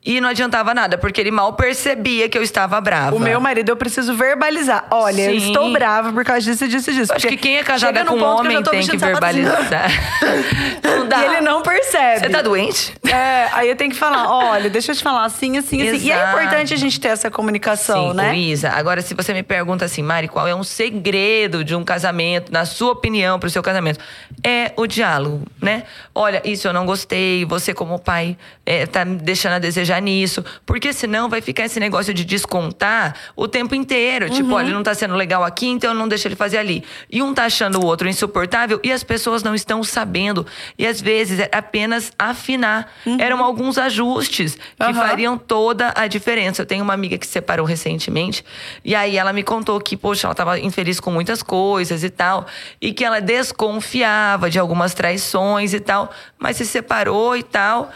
[0.04, 3.16] E não adiantava nada, porque ele mal percebia que eu estava brava.
[3.16, 4.86] O meu marido, eu preciso verbalizar.
[4.90, 5.46] Olha, eu Sim.
[5.46, 7.12] estou brava por causa disso, disso e disso.
[7.12, 9.90] Eu acho que quem é casada com um que eu homem tô tem que verbalizar.
[10.84, 11.22] não dá.
[11.22, 12.20] E ele não percebe.
[12.20, 12.94] Você tá doente?
[13.06, 16.06] É, aí eu tenho que falar, olha, deixa eu te falar assim, assim, assim.
[16.06, 16.36] E é Exato.
[16.36, 18.30] importante a gente ter essa comunicação, Sim, né?
[18.32, 18.70] Luísa.
[18.72, 22.66] Agora, se você me pergunta assim, Mari, qual é um segredo de um casamento, na
[22.66, 24.00] sua opinião, pro seu casamento?
[24.42, 25.84] É o diálogo, né?
[26.14, 28.36] Olha, isso eu não gostei, você como pai
[28.66, 30.44] é, tá me deixando a desejar nisso.
[30.66, 34.28] Porque senão vai ficar esse negócio de descontar o tempo inteiro.
[34.30, 34.54] Tipo, Uhum.
[34.54, 36.84] olha, não tá sendo legal aqui, então eu não deixo ele fazer ali.
[37.10, 40.46] E um tá achando o outro insuportável e as pessoas não estão sabendo.
[40.78, 42.90] E às vezes é apenas afinar.
[43.18, 44.94] Eram alguns ajustes que Uhum.
[44.94, 46.62] Fariam toda a diferença.
[46.62, 48.44] Eu tenho uma amiga que se separou recentemente
[48.84, 52.46] e aí ela me contou que, poxa, ela estava infeliz com muitas coisas e tal,
[52.80, 57.90] e que ela desconfiava de algumas traições e tal, mas se separou e tal.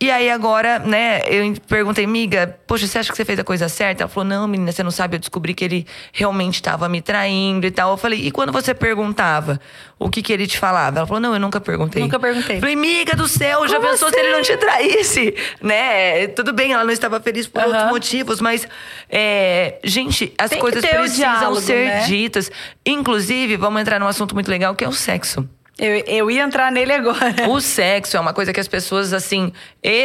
[0.00, 3.68] E aí agora, né, eu perguntei, amiga, poxa, você acha que você fez a coisa
[3.68, 4.04] certa?
[4.04, 7.66] Ela falou, não, menina, você não sabe, eu descobri que ele realmente estava me traindo
[7.66, 7.90] e tal.
[7.90, 9.60] Eu falei, e quando você perguntava,
[9.98, 10.98] o que que ele te falava?
[11.00, 12.00] Ela falou, não, eu nunca perguntei.
[12.00, 12.60] Nunca perguntei.
[12.60, 14.52] Falei, amiga do céu, já Como pensou se ele não assim?
[14.52, 15.34] te traísse?
[15.60, 16.28] Né?
[16.28, 17.68] Tudo bem, ela não estava feliz por Aham.
[17.70, 18.68] outros motivos, mas,
[19.10, 22.00] é, gente, as Tem coisas precisam diálogo, ser né?
[22.06, 22.52] ditas.
[22.86, 25.48] Inclusive, vamos entrar num assunto muito legal que é o sexo.
[25.78, 27.48] Eu, eu ia entrar nele agora.
[27.48, 29.52] O sexo é uma coisa que as pessoas, assim,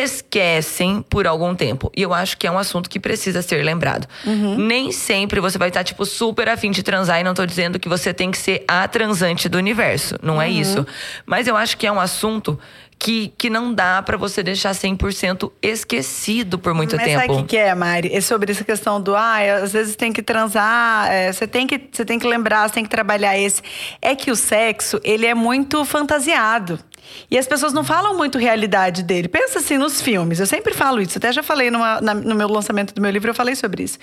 [0.07, 1.91] esquecem por algum tempo.
[1.95, 4.07] E eu acho que é um assunto que precisa ser lembrado.
[4.25, 4.55] Uhum.
[4.55, 7.19] Nem sempre você vai estar, tipo, super afim de transar.
[7.19, 10.15] E não tô dizendo que você tem que ser a transante do universo.
[10.21, 10.41] Não Uhum.
[10.41, 10.85] é isso.
[11.25, 12.59] Mas eu acho que é um assunto
[13.03, 17.19] que, que não dá pra você deixar 100% esquecido por muito Mas tempo.
[17.19, 18.09] sabe o que, que é, Mari?
[18.13, 21.89] É sobre essa questão do, ah, às vezes tem que transar, é, você tem que,
[21.91, 23.61] você tem que lembrar, você tem que trabalhar esse.
[24.01, 26.79] É que o sexo, ele é muito fantasiado.
[27.29, 29.27] E as pessoas não falam muito realidade dele.
[29.27, 30.39] Pensa assim nos filmes.
[30.39, 31.17] Eu sempre falo isso.
[31.17, 33.99] Até já falei numa- na- no meu lançamento do meu livro, eu falei sobre isso.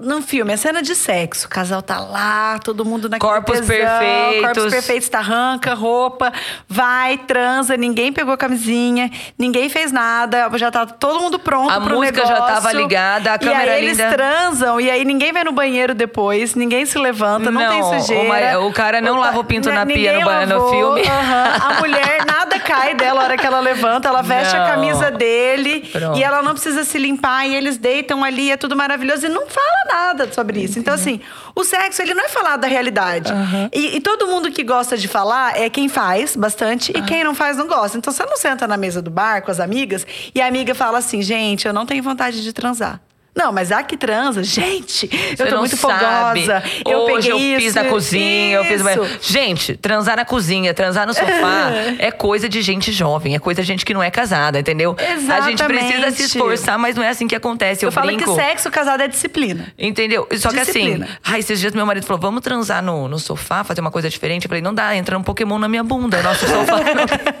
[0.00, 3.76] Num filme, a cena de sexo, o casal tá lá, todo mundo naquele Corpos tesão,
[3.76, 4.40] perfeitos.
[4.42, 6.32] corpos perfeitos, tá arranca roupa,
[6.66, 11.96] vai, transa, ninguém pegou camisinha, ninguém fez nada, já tá todo mundo pronto A pro
[11.96, 15.52] música já tava ligada, a e câmera aí eles transam, e aí ninguém vai no
[15.52, 18.60] banheiro depois, ninguém se levanta, não, tem Não, sujeira.
[18.60, 20.70] o o cara não ta- lava o pinto na ninguém pia no ba- no lavou,
[20.70, 21.02] filme.
[21.08, 21.52] aham.
[21.60, 24.64] A mulher mulher, nada cai dela a hora que ela levanta, ela veste Não.
[24.64, 26.18] a camisa dele Pronto.
[26.18, 29.46] e ela não precisa se limpar e eles deitam ali, é tudo maravilhoso e não
[29.58, 30.78] fala nada sobre isso.
[30.78, 31.20] Então, assim,
[31.54, 33.32] o sexo, ele não é falar da realidade.
[33.72, 37.34] E, e todo mundo que gosta de falar é quem faz bastante e quem não
[37.34, 37.98] faz não gosta.
[37.98, 40.98] Então, você não senta na mesa do bar com as amigas e a amiga fala
[40.98, 43.00] assim, gente, eu não tenho vontade de transar.
[43.38, 46.40] Não, mas a que transa, gente, Você eu tô muito sabe.
[46.40, 46.62] fogosa.
[46.84, 48.80] Eu Hoje peguei eu fiz isso, na cozinha, eu fiz.
[48.80, 49.32] isso.
[49.32, 51.70] Gente, transar na cozinha, transar no sofá
[52.00, 54.96] é coisa de gente jovem, é coisa de gente que não é casada, entendeu?
[54.98, 56.22] A gente precisa se Exatamente.
[56.22, 57.84] esforçar, mas não é assim que acontece.
[57.84, 59.72] Eu, Eu falo que sexo casado é disciplina.
[59.78, 60.26] Entendeu?
[60.36, 63.80] Só que assim, ai, esses dias meu marido falou: vamos transar no, no sofá, fazer
[63.80, 64.46] uma coisa diferente.
[64.46, 66.20] Eu falei, não dá, entra um Pokémon na minha bunda.
[66.22, 66.78] Nosso sofá.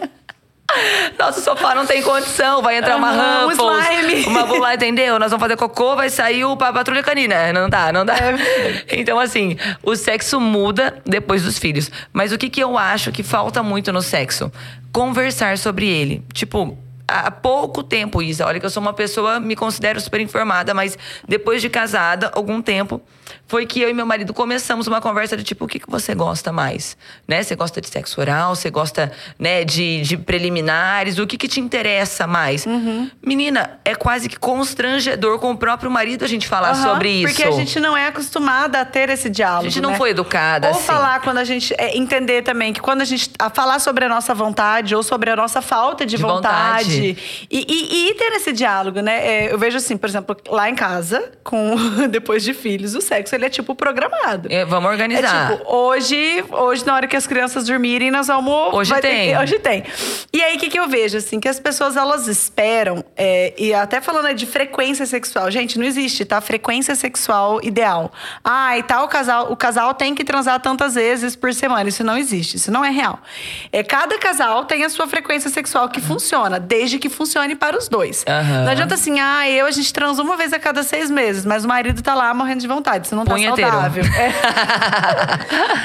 [1.18, 5.18] Nosso sofá não tem condição, vai entrar uma Aham, um uma bula, entendeu?
[5.18, 7.52] Nós vamos fazer cocô, vai sair o pa- patrulha canina.
[7.52, 8.14] Não dá, não dá.
[8.14, 8.84] É.
[9.00, 11.90] Então, assim, o sexo muda depois dos filhos.
[12.12, 14.52] Mas o que, que eu acho que falta muito no sexo?
[14.92, 16.22] Conversar sobre ele.
[16.34, 16.76] Tipo,
[17.06, 20.98] há pouco tempo, Isa, olha que eu sou uma pessoa, me considero super informada, mas
[21.26, 23.00] depois de casada, algum tempo,
[23.48, 26.14] foi que eu e meu marido começamos uma conversa do tipo, o que, que você
[26.14, 26.96] gosta mais?
[27.26, 27.42] Né?
[27.42, 28.54] Você gosta de sexo oral?
[28.54, 31.18] Você gosta né, de, de preliminares?
[31.18, 32.66] O que, que te interessa mais?
[32.66, 33.10] Uhum.
[33.24, 37.28] Menina, é quase que constrangedor com o próprio marido a gente falar Aham, sobre isso.
[37.34, 39.66] Porque a gente não é acostumada a ter esse diálogo.
[39.66, 39.96] A gente não né?
[39.96, 40.84] foi educada Ou assim.
[40.84, 41.74] falar quando a gente.
[41.78, 43.30] é, entender também que quando a gente.
[43.38, 46.84] A falar sobre a nossa vontade ou sobre a nossa falta de, De vontade.
[46.84, 47.46] vontade.
[47.50, 49.26] E, e- e ter esse diálogo, né?
[49.26, 51.74] É, eu vejo assim, por exemplo, lá em casa, com
[52.10, 54.48] depois de filhos, o sexo ele é tipo programado.
[54.50, 55.52] É, vamos organizar.
[55.52, 58.74] É tipo, hoje, hoje, na hora que as crianças dormirem, nós vamos.
[58.74, 59.38] Hoje vai tem.
[59.38, 59.84] hoje tem.
[60.32, 61.16] E aí, o que, que eu vejo?
[61.16, 65.86] Assim, que as pessoas elas esperam, é, e até falando de frequência sexual, gente, não
[65.86, 66.40] existe, tá?
[66.40, 68.12] Frequência sexual ideal.
[68.44, 71.88] Ah, e tal, o casal, o casal tem que transar tantas vezes por semana.
[71.88, 73.20] Isso não existe, isso não é real.
[73.72, 77.88] É, cada casal tem a sua frequência sexual que funciona, desde que funcione para os
[77.88, 78.24] dois.
[78.28, 78.64] Aham.
[78.64, 81.64] Não adianta assim, ah, eu a gente transa uma vez a cada seis meses, mas
[81.64, 83.06] o marido tá lá morrendo de vontade.
[83.06, 83.70] Isso não tá Punheteiro.
[83.70, 84.04] saudável.
[84.04, 84.32] É.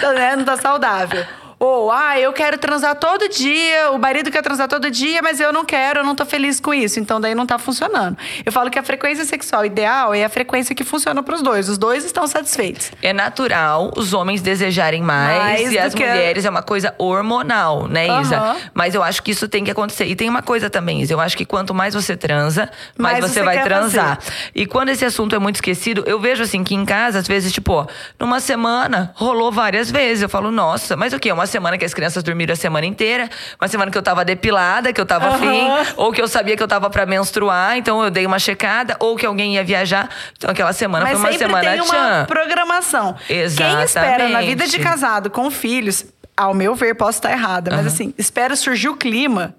[0.02, 0.36] Tá, né?
[0.36, 1.26] Não tá saudável.
[1.66, 5.54] Ou, ah, eu quero transar todo dia, o marido quer transar todo dia, mas eu
[5.54, 7.00] não quero, eu não tô feliz com isso.
[7.00, 8.18] Então daí não tá funcionando.
[8.46, 11.70] Eu falo que a frequência sexual ideal é a frequência que funciona pros dois.
[11.70, 12.92] Os dois estão satisfeitos.
[13.02, 17.88] É natural os homens desejarem mais, Mais e as que- mulheres é uma coisa hormonal,
[17.88, 18.36] né, Isa?
[18.38, 18.58] Aham.
[18.74, 20.06] Mas eu acho que isso tem que acontecer.
[20.06, 23.26] E tem uma coisa também, Isa, eu acho que quanto mais você transa, mais, Mais
[23.32, 24.20] você, você vai transar.
[24.54, 27.54] E quando esse assunto é muito esquecido, eu vejo assim que em casa, às vezes,
[27.54, 27.86] tipo, ó,
[28.20, 30.24] numa semana rolou várias vezes.
[30.24, 31.32] Eu falo, nossa, mas o quê?
[31.32, 33.30] Uma semana que as crianças dormiram a semana inteira,
[33.62, 35.36] uma semana que eu tava depilada, que eu tava Aham.
[35.36, 38.98] afim, ou que eu sabia que eu tava pra menstruar, então eu dei uma checada,
[39.00, 40.10] ou que alguém ia viajar.
[40.36, 42.26] Então aquela semana Mas foi uma semana tem uma tchan.
[42.26, 43.16] programação.
[43.28, 44.82] Quem espera na vida de Exatamente.
[44.84, 47.88] casado com filhos, ao meu ver, posso estar errada, mas Aham.
[47.88, 49.54] assim, espera surgir o clima.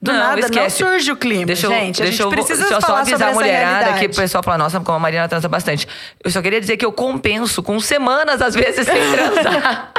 [0.00, 0.82] Do Não, nada, esquece.
[0.84, 2.00] não surge o clima, Deixa eu, gente.
[2.00, 4.14] A deixa gente eu, precisa deixa eu só falar avisar sobre a mulherada que o
[4.14, 5.88] pessoal fala, nossa, como a Marina transa bastante.
[6.22, 9.92] Eu só queria dizer que eu compenso com semanas, às vezes, sem transar.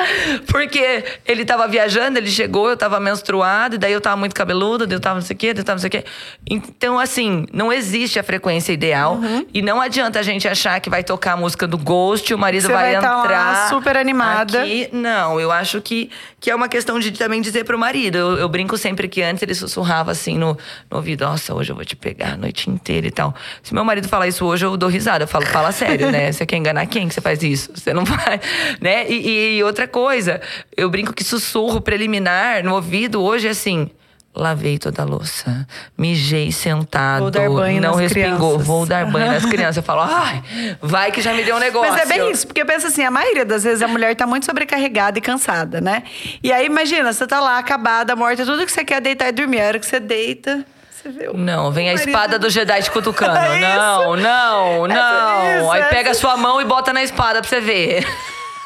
[0.47, 4.88] Porque ele tava viajando, ele chegou, eu tava menstruada, e daí eu tava muito cabeluda,
[4.88, 6.05] daí eu tava não sei o quê, daí eu tava não sei o quê.
[6.49, 9.15] Então, assim, não existe a frequência ideal.
[9.15, 9.45] Uhum.
[9.53, 12.67] E não adianta a gente achar que vai tocar a música do Ghost, o marido
[12.67, 13.69] Você vai tá lá entrar.
[13.69, 14.62] super animada.
[14.62, 16.09] Aqui, não, eu acho que,
[16.39, 18.17] que é uma questão de também dizer pro marido.
[18.17, 20.58] Eu, eu brinco sempre que antes ele sussurrava assim no,
[20.89, 23.34] no ouvido: Nossa, hoje eu vou te pegar a noite inteira e tal.
[23.63, 25.23] Se meu marido falar isso hoje, eu dou risada.
[25.23, 26.32] Eu falo: Fala sério, né?
[26.32, 27.71] Você quer enganar quem que você faz isso?
[27.75, 28.39] Você não vai.
[28.80, 29.10] Né?
[29.10, 30.41] E, e outra coisa,
[30.75, 33.89] eu brinco que sussurro preliminar no ouvido hoje é assim.
[34.36, 38.68] Lavei toda a louça, mijei sentado, Vou dar banho não nas respingou, crianças.
[38.68, 39.78] vou dar banho nas crianças.
[39.78, 40.42] Eu falo, ai,
[40.82, 41.92] vai que já me deu um negócio.
[41.92, 44.46] Mas é bem isso, porque pensa assim, a maioria das vezes a mulher tá muito
[44.46, 46.04] sobrecarregada e cansada, né?
[46.44, 49.32] E aí, imagina, você tá lá acabada, morta, tudo que você quer é deitar e
[49.32, 49.62] dormir.
[49.62, 51.36] A hora que você deita, você vê o.
[51.36, 53.36] Não, vem a marido- espada do Jedi te cutucando.
[53.36, 55.60] É não, não, Essa- não.
[55.62, 58.08] isso, Aí pega a sua mão e bota na espada pra você ver.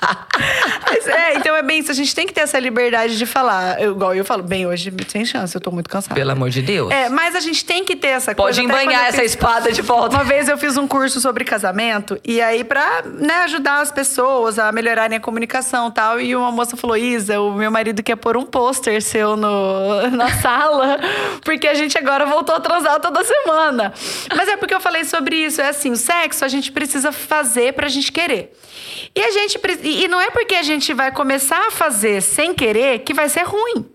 [0.90, 1.92] Mas é, então é bem isso.
[1.92, 3.82] A gente tem que ter essa liberdade de falar.
[3.82, 6.16] Eu, igual eu falo, bem, hoje sem chance, eu tô muito cansada.
[6.16, 6.92] Pelo amor de Deus.
[6.92, 8.74] É, mas a gente tem que ter essa Pode coisa.
[8.74, 10.16] quando embanhar essa fiz- espada de volta.
[10.16, 14.60] Uma vez eu fiz um curso sobre casamento, e aí, pra né, ajudar as pessoas
[14.60, 18.16] a melhorarem a comunicação e tal, e uma moça falou: Isa, o meu marido quer
[18.16, 21.00] pôr um pôster seu no, na sala,
[21.44, 23.94] porque a gente agora voltou a transar toda semana.
[24.36, 25.62] Mas é porque eu falei sobre isso.
[25.62, 28.54] É assim, o sexo a gente precisa fazer pra gente querer.
[29.16, 32.22] E a gente pre- e e não é porque a gente vai começar a fazer
[32.22, 33.86] sem querer que vai ser ruim.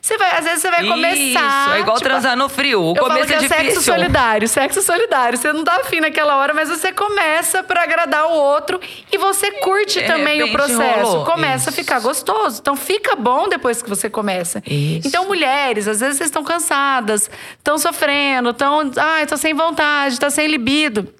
[0.00, 1.16] Você vai, às vezes você vai começar.
[1.16, 2.82] Isso, é igual tipo, transar no frio.
[2.82, 3.64] O começo é é difícil.
[3.64, 5.36] sexo solidário, sexo solidário.
[5.36, 8.80] Você não tá afim naquela hora, mas você começa pra agradar o outro
[9.12, 11.02] e você curte também o processo.
[11.02, 11.24] rolou.
[11.24, 11.80] Começa a Isso.
[11.80, 12.60] ficar gostoso.
[12.60, 14.62] Então fica bom depois que você começa.
[14.66, 15.08] Isso.
[15.08, 18.90] Então, mulheres, às vezes vocês estão cansadas, estão sofrendo, estão.
[18.96, 21.12] Ai, tô sem vontade, tá sem libido.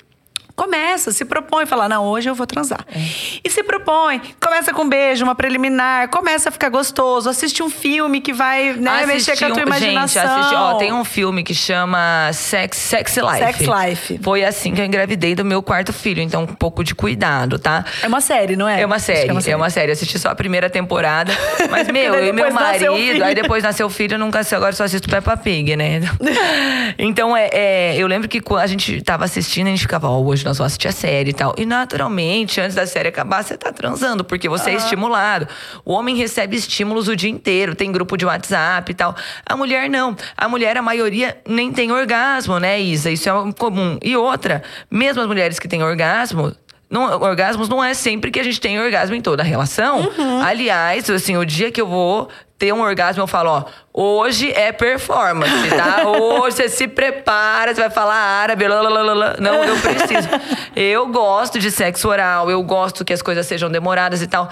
[0.59, 2.85] Começa, se propõe, fala, não, hoje eu vou transar.
[2.93, 2.99] É.
[3.45, 7.71] E se propõe, começa com um beijo, uma preliminar, começa a ficar gostoso, assiste um
[7.71, 10.21] filme que vai né, mexer com a tua um- imaginação.
[10.21, 13.39] Gente, assisti, ó, tem um filme que chama Sex, Sex Life.
[13.39, 14.21] Sex Life.
[14.21, 17.85] Foi assim que eu engravidei do meu quarto filho, então um pouco de cuidado, tá?
[18.03, 18.81] É uma série, não é?
[18.81, 19.91] É uma que série, é uma série.
[19.91, 21.33] Eu assisti só a primeira temporada.
[21.71, 23.23] Mas, meu, eu e meu marido.
[23.23, 26.01] Aí depois nasceu o filho, nunca sei, agora só assisto Peppa Pig, né?
[26.99, 30.21] Então, é, é, eu lembro que quando a gente tava assistindo, a gente ficava, ó,
[30.21, 31.55] hoje nós vamos assistir a série e tal.
[31.59, 35.47] E naturalmente, antes da série acabar, você tá transando, porque você é estimulado.
[35.85, 39.15] O homem recebe estímulos o dia inteiro, tem grupo de WhatsApp e tal.
[39.45, 40.17] A mulher não.
[40.37, 43.11] A mulher, a maioria, nem tem orgasmo, né, Isa?
[43.11, 43.99] Isso é comum.
[44.03, 46.55] E outra, mesmo as mulheres que têm orgasmo,
[46.91, 50.11] não, orgasmos não é sempre que a gente tem orgasmo em toda a relação.
[50.43, 54.73] Aliás, assim, o dia que eu vou ter um orgasmo, eu falo, ó, hoje é
[54.73, 56.09] performance, tá?
[56.09, 59.37] Hoje você se prepara, você vai falar árabe, lá.
[59.39, 60.29] Não, eu preciso.
[60.75, 64.49] Eu gosto de sexo oral, eu gosto que as coisas sejam demoradas e tal.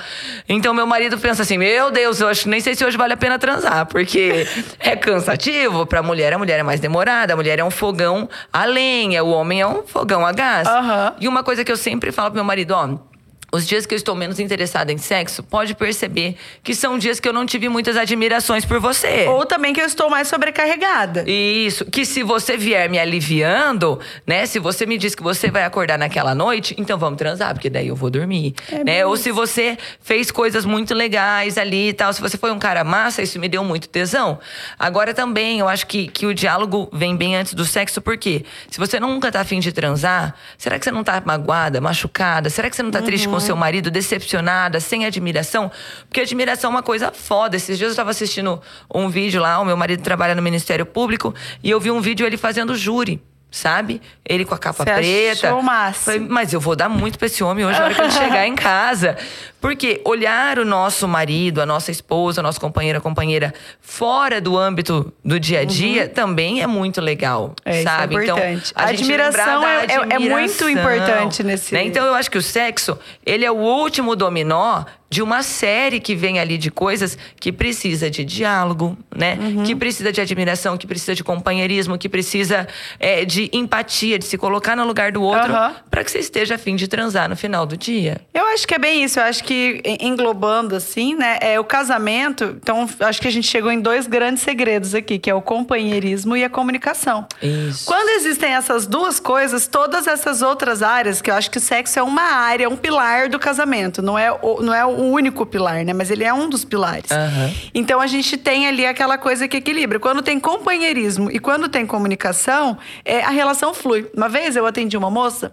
[0.48, 3.16] Então, meu marido pensa assim, meu Deus, eu acho, nem sei se hoje vale a
[3.16, 4.46] pena transar, porque
[4.78, 8.64] é cansativo pra mulher, a mulher é mais demorada, a mulher é um fogão a
[8.64, 10.68] lenha, o homem é um fogão a gás.
[10.68, 11.14] Aham.
[11.20, 13.15] E uma coisa que eu sempre falo pro meu marido, ó.
[13.52, 17.28] Os dias que eu estou menos interessada em sexo, pode perceber que são dias que
[17.28, 19.26] eu não tive muitas admirações por você.
[19.28, 21.24] Ou também que eu estou mais sobrecarregada.
[21.30, 24.46] Isso, que se você vier me aliviando, né?
[24.46, 27.88] Se você me diz que você vai acordar naquela noite, então vamos transar, porque daí
[27.88, 29.06] eu vou dormir, É né?
[29.06, 32.82] Ou se você fez coisas muito legais ali e tal, se você foi um cara
[32.82, 34.38] massa, isso me deu muito tesão.
[34.78, 38.78] Agora também, eu acho que, que o diálogo vem bem antes do sexo, porque se
[38.78, 42.50] você nunca tá afim de transar, será que você não tá magoada, machucada?
[42.50, 45.70] Será que você não tá triste com seu marido, decepcionada, sem admiração?
[46.08, 47.56] Porque admiração é uma coisa foda.
[47.56, 48.60] Esses dias eu tava assistindo
[48.94, 52.26] um vídeo lá, o meu marido trabalha no Ministério Público, e eu vi um vídeo
[52.26, 53.22] ele fazendo júri.
[53.48, 54.02] Sabe?
[54.24, 55.48] Ele com a capa Você preta.
[55.48, 56.12] achou massa.
[56.12, 58.46] Falei, mas eu vou dar muito pra esse homem hoje, na hora que ele chegar
[58.46, 59.16] em casa.
[59.66, 65.12] Porque olhar o nosso marido, a nossa esposa, a nossa companheira, companheira, fora do âmbito
[65.24, 67.46] do dia a dia, também é muito legal.
[67.46, 67.54] Uhum.
[67.64, 68.14] É, isso é sabe?
[68.14, 68.70] importante.
[68.70, 71.84] Então, a, A admiração é- é- é muito admiração, importante nesse- né?
[71.84, 76.16] Então eu acho que o sexo, ele é o último dominó de uma série que
[76.16, 79.38] vem ali de coisas que precisa de diálogo, né?
[79.40, 79.62] Uhum.
[79.62, 82.66] Que precisa de admiração, que precisa de companheirismo, que precisa
[82.98, 85.76] é, de empatia, de se colocar no lugar do outro, Aham.
[85.88, 88.20] pra que você esteja afim de transar no final do dia.
[88.34, 89.20] Eu acho que é bem isso.
[89.20, 92.56] Eu acho que en- englobando assim, né, é o casamento.
[92.62, 96.36] Então, acho que a gente chegou em dois grandes segredos aqui, que é o companheirismo
[96.36, 97.26] e a comunicação.
[97.42, 97.84] Isso.
[97.86, 101.98] Quando existem essas duas coisas, todas essas outras áreas, que eu acho que o sexo
[101.98, 105.84] é uma área, um pilar do casamento, não é o, não é o único pilar,
[105.84, 105.92] né?
[105.92, 107.10] Mas ele é um dos pilares.
[107.10, 107.52] Aham.
[107.74, 109.98] Então a gente tem ali aquela coisa que equilibra.
[109.98, 114.06] Quando tem companheirismo e quando tem comunicação, é, a relação flui.
[114.16, 115.52] Uma vez eu atendi uma moça.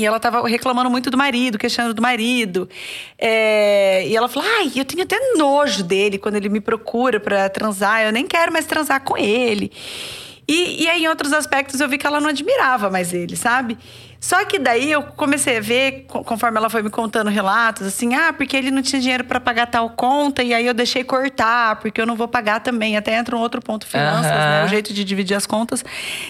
[0.00, 2.68] E ela tava reclamando muito do marido, questionando do marido.
[3.18, 7.48] É, e ela falou: ai, eu tenho até nojo dele quando ele me procura pra
[7.48, 8.02] transar.
[8.02, 9.70] Eu nem quero mais transar com ele.
[10.48, 13.78] E, e aí, em outros aspectos, eu vi que ela não admirava mais ele, sabe?
[14.18, 18.14] Só que daí eu comecei a ver, co- conforme ela foi me contando relatos, assim,
[18.14, 21.76] ah, porque ele não tinha dinheiro pra pagar tal conta, e aí eu deixei cortar,
[21.76, 22.96] porque eu não vou pagar também.
[22.96, 24.50] Até entra um outro ponto, finanças, Aham.
[24.50, 24.64] né?
[24.64, 25.84] O jeito de dividir as contas.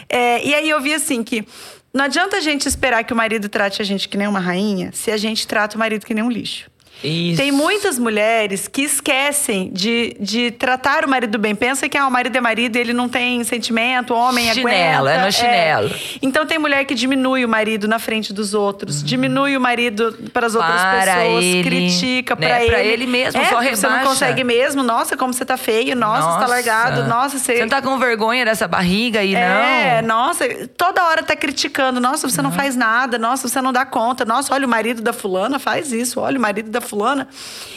[0.09, 1.45] É, e aí eu vi assim que
[1.93, 4.91] não adianta a gente esperar que o marido trate a gente que nem uma rainha,
[4.93, 6.70] se a gente trata o marido que nem um lixo.
[7.03, 7.37] Isso.
[7.39, 11.55] Tem muitas mulheres que esquecem de, de tratar o marido bem.
[11.55, 15.09] Pensa que ah, o marido é marido e ele não tem sentimento, o homem Chinelo,
[15.09, 15.23] aguenta.
[15.23, 15.91] é no chinelo.
[16.21, 20.47] Então tem mulher que diminui o marido na frente dos outros, diminui o marido para
[20.47, 22.47] as outras Para pessoas, ele, critica né?
[22.47, 22.71] pra ele.
[22.71, 24.09] Pra ele mesmo, é, só porque Você não rebaixa.
[24.11, 24.83] consegue mesmo.
[24.83, 25.97] Nossa, como você tá feio.
[25.97, 27.05] Nossa, você tá largado.
[27.05, 27.55] Nossa, você.
[27.57, 30.17] Você não tá com vergonha dessa barriga aí, É, não?
[30.17, 30.47] nossa,
[30.77, 31.99] toda hora tá criticando.
[32.01, 33.19] Nossa, você não faz nada.
[33.19, 34.25] Nossa, você não dá conta.
[34.25, 36.21] Nossa, olha o marido da fulana faz isso.
[36.21, 36.90] Olha o marido da fulana.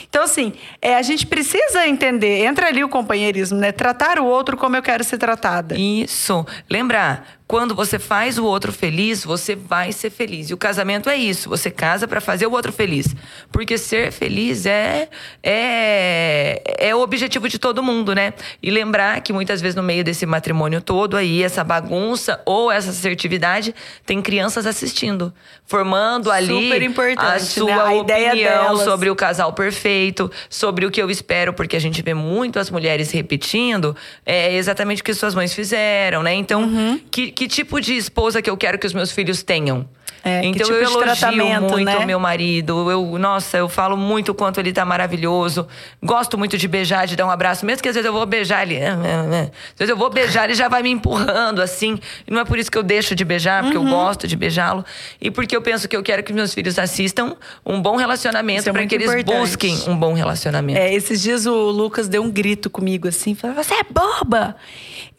[0.09, 2.45] Então, assim, é, a gente precisa entender.
[2.45, 3.71] Entra ali o companheirismo, né?
[3.71, 5.75] Tratar o outro como eu quero ser tratada.
[5.77, 6.45] Isso.
[6.69, 10.49] Lembrar, quando você faz o outro feliz, você vai ser feliz.
[10.49, 11.49] E o casamento é isso.
[11.49, 13.15] Você casa para fazer o outro feliz.
[13.51, 15.09] Porque ser feliz é,
[15.41, 18.33] é, é o objetivo de todo mundo, né?
[18.61, 22.89] E lembrar que muitas vezes no meio desse matrimônio todo aí, essa bagunça ou essa
[22.89, 23.75] assertividade,
[24.05, 25.33] tem crianças assistindo.
[25.65, 26.71] Formando ali
[27.17, 27.39] a né?
[27.39, 27.73] sua né?
[27.73, 32.13] a opinião sobre o casal perfeito, sobre o que eu espero, porque a gente vê
[32.13, 36.33] muito as mulheres repetindo é exatamente o que suas mães fizeram, né?
[36.33, 36.99] Então, uhum.
[37.11, 39.87] que, que tipo de esposa que eu quero que os meus filhos tenham?
[40.25, 42.05] É, então tipo eu elogio muito né?
[42.05, 42.89] meu marido.
[42.89, 45.67] Eu, nossa, eu falo muito o quanto ele tá maravilhoso.
[46.01, 48.63] Gosto muito de beijar, de dar um abraço, mesmo que às vezes eu vou beijar
[48.63, 48.79] ele.
[48.83, 51.99] Às vezes eu vou beijar, ele já vai me empurrando assim.
[52.29, 53.85] Não é por isso que eu deixo de beijar, porque uhum.
[53.85, 54.85] eu gosto de beijá-lo.
[55.19, 58.71] E porque eu penso que eu quero que meus filhos assistam um bom relacionamento é
[58.71, 59.39] para que eles importante.
[59.39, 60.79] busquem um bom relacionamento.
[60.79, 64.55] É, esses dias o Lucas deu um grito comigo assim, falou: "Você é boba".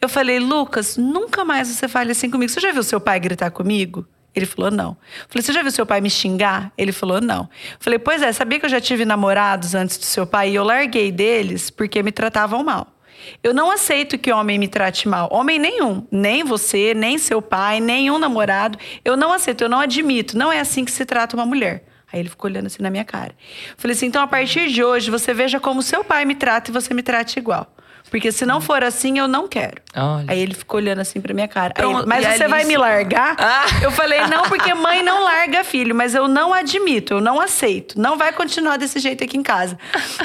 [0.01, 2.51] Eu falei: "Lucas, nunca mais você fale assim comigo.
[2.51, 4.03] Você já viu seu pai gritar comigo?"
[4.35, 4.97] Ele falou, não.
[5.29, 6.71] Falei, você já viu seu pai me xingar?
[6.77, 7.49] Ele falou, não.
[7.79, 10.63] Falei, pois é, sabia que eu já tive namorados antes do seu pai e eu
[10.63, 12.95] larguei deles porque me tratavam mal.
[13.41, 15.29] Eu não aceito que homem me trate mal.
[15.31, 16.05] Homem nenhum.
[16.11, 18.77] Nem você, nem seu pai, nenhum namorado.
[19.03, 20.37] Eu não aceito, eu não admito.
[20.37, 21.85] Não é assim que se trata uma mulher.
[22.11, 23.33] Aí ele ficou olhando assim na minha cara.
[23.77, 26.73] Falei assim: então a partir de hoje você veja como seu pai me trata e
[26.73, 27.75] você me trate igual.
[28.09, 29.81] Porque se não for assim, eu não quero.
[29.95, 30.25] Olha.
[30.27, 31.73] Aí ele ficou olhando assim pra minha cara.
[31.77, 32.47] Ele, mas e você Alice?
[32.47, 33.35] vai me largar?
[33.37, 33.65] Ah.
[33.81, 37.99] Eu falei, não, porque mãe não larga filho, mas eu não admito, eu não aceito.
[37.99, 39.77] Não vai continuar desse jeito aqui em casa.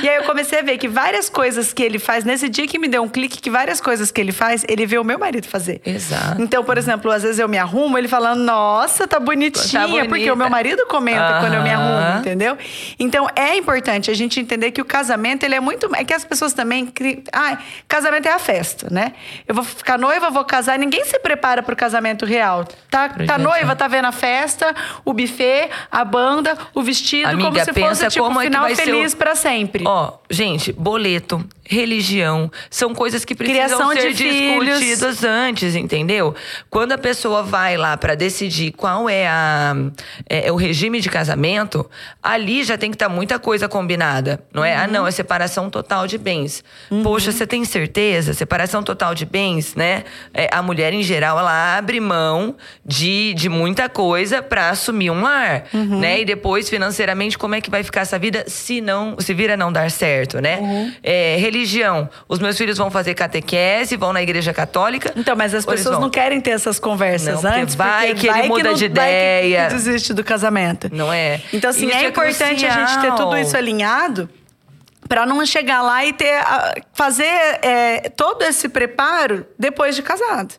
[0.02, 2.78] E aí eu comecei a ver que várias coisas que ele faz, nesse dia que
[2.78, 5.46] me deu um clique, que várias coisas que ele faz, ele vê o meu marido
[5.48, 5.80] fazer.
[5.84, 6.40] Exato.
[6.40, 10.30] Então, por exemplo, às vezes eu me arrumo, ele fala, nossa, tá bonitinha, Tá porque
[10.30, 12.56] o meu marido comenta quando eu me arrumo, entendeu?
[12.98, 15.88] Então é importante a gente entender que o casamento ele é muito.
[15.94, 16.92] É que as pessoas também.
[17.32, 17.58] Ai,
[17.88, 19.12] casamento é a festa, né?
[19.46, 22.64] Eu vou ficar noiva, vou casar, ninguém se prepara pro casamento real.
[22.90, 27.64] Tá, tá noiva, tá vendo a festa, o buffet, a banda, o vestido, como Amiga,
[27.64, 29.84] se pensa fosse tipo como é que final vai ser o- feliz pra sempre.
[29.86, 34.78] Ó, gente, boleto, religião, são coisas que precisam Criação ser de filhos.
[34.80, 36.34] discutidas antes, entendeu?
[36.68, 39.74] Quando a pessoa vai lá pra decidir qual é, a,
[40.28, 41.88] é, é o regime de casamento,
[42.22, 44.74] ali já tem que estar muita coisa combinada, não é?
[44.76, 44.92] Ah, Uhum.
[44.92, 46.64] não, é separação total de bens.
[47.02, 48.34] Poxa, você tem certeza?
[48.34, 50.04] Separação total de bens, né?
[50.34, 55.20] É, a mulher, em geral, ela abre mão de, de muita coisa pra assumir um
[55.22, 56.00] lar, Uhum.
[56.00, 56.20] né?
[56.20, 59.72] E depois, financeiramente, como é que vai ficar essa vida se não se vira não
[59.72, 60.58] dar certo, né?
[60.58, 60.92] Uhum.
[61.02, 61.59] É, religião.
[62.28, 65.12] Os meus filhos vão fazer catequese, vão na igreja católica.
[65.16, 67.74] Então, mas as pessoas não querem ter essas conversas Não, porque antes.
[67.74, 69.66] vai porque que ele muda não- de vai que- ideia.
[69.68, 70.88] Que desiste do casamento.
[70.92, 71.40] Não é?
[71.52, 74.28] Então, assim, Isso é é importante a gente ter tudo isso alinhado
[75.08, 77.24] para não chegar lá e ter a- fazer
[77.62, 80.54] é, todo esse preparo depois de casado.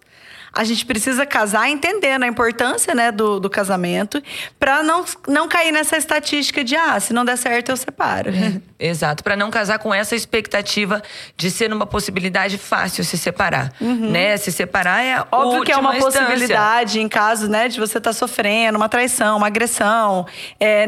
[0.53, 4.21] A gente precisa casar entendendo a importância né, do, do casamento
[4.59, 8.31] para não, não cair nessa estatística de ah, se não der certo, eu separo.
[8.79, 11.01] Exato, Pra não casar com essa expectativa
[11.37, 14.35] de ser uma possibilidade fácil se separar, né?
[14.37, 15.25] Se separar é Uhum.
[15.31, 16.21] Óbvio que é uma instância.
[16.21, 20.25] possibilidade em caso né, de você estar sofrendo uma traição, uma agressão.
[20.59, 20.87] É,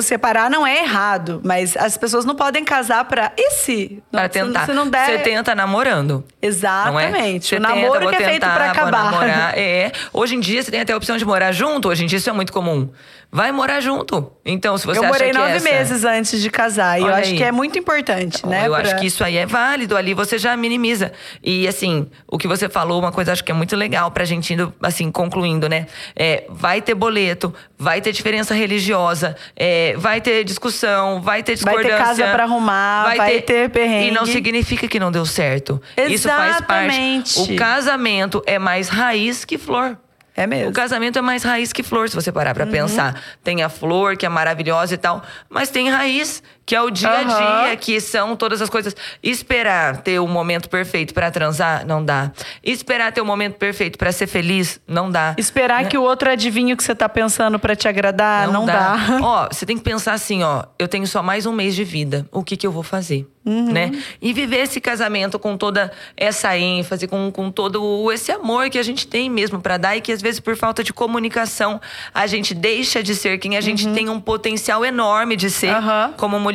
[0.00, 4.02] separar não é errado, mas as pessoas não podem casar para e se?
[4.10, 4.66] Pra Se- tentar.
[4.66, 5.06] Se não der.
[5.06, 6.12] Você tenta namorando.
[6.12, 6.46] Não é?
[6.46, 7.48] Exatamente.
[7.48, 9.26] Você o namoro tenta, que é feito para vou acabar.
[9.26, 9.58] namorar.
[9.58, 9.92] É.
[10.12, 11.88] Hoje em dia você tem até a opção de morar junto.
[11.88, 12.88] Hoje em dia isso é muito comum.
[13.34, 14.30] Vai morar junto.
[14.44, 15.64] Então, se você eu acha morei que nove essa...
[15.70, 16.98] meses antes de casar.
[16.98, 17.36] E eu Olha acho aí.
[17.38, 18.66] que é muito importante, né?
[18.66, 19.96] Eu acho pra- que isso aí é válido.
[19.96, 21.12] Ali você já minimiza.
[21.42, 24.52] E assim, o que você falou, uma coisa acho que é muito legal pra gente
[24.52, 25.86] indo, assim, concluindo, né?
[26.14, 31.74] É, vai ter boleto, vai ter diferença religiosa, é, vai ter discussão, vai ter Vai
[31.76, 32.04] ter discordância.
[32.24, 34.08] casa pra arrumar, vai ter perrengue.
[34.08, 35.80] E não significa que não deu certo.
[35.96, 36.90] Isso faz parte.
[37.00, 37.40] Exatamente.
[37.40, 39.98] O casamento é mais raiz que flor.
[40.34, 40.70] É mesmo.
[40.70, 43.20] O casamento é mais raiz que flor, se você parar pra pensar.
[43.44, 47.10] Tem a flor, que é maravilhosa e tal, mas tem raiz, que é o dia
[47.10, 48.94] a dia, que são todas as coisas.
[49.22, 52.30] Esperar ter o momento perfeito pra transar, não dá.
[52.62, 55.34] Esperar ter o momento perfeito pra ser feliz, não dá.
[55.36, 58.96] Esperar que o outro adivinhe o que você tá pensando para te agradar, não, dá.
[59.22, 62.26] Ó, você tem que pensar assim, ó, eu tenho só mais um mês de vida.
[62.30, 63.26] O que que eu vou fazer?
[63.44, 63.72] Uhum.
[63.72, 63.90] Né?
[64.20, 68.82] E viver esse casamento com toda essa ênfase, com, com todo esse amor que a
[68.84, 71.80] gente tem mesmo pra dar e que às vezes por falta de comunicação
[72.14, 76.12] a gente deixa de ser quem a gente tem um potencial enorme de ser Uhum.
[76.16, 76.51] Como mulher,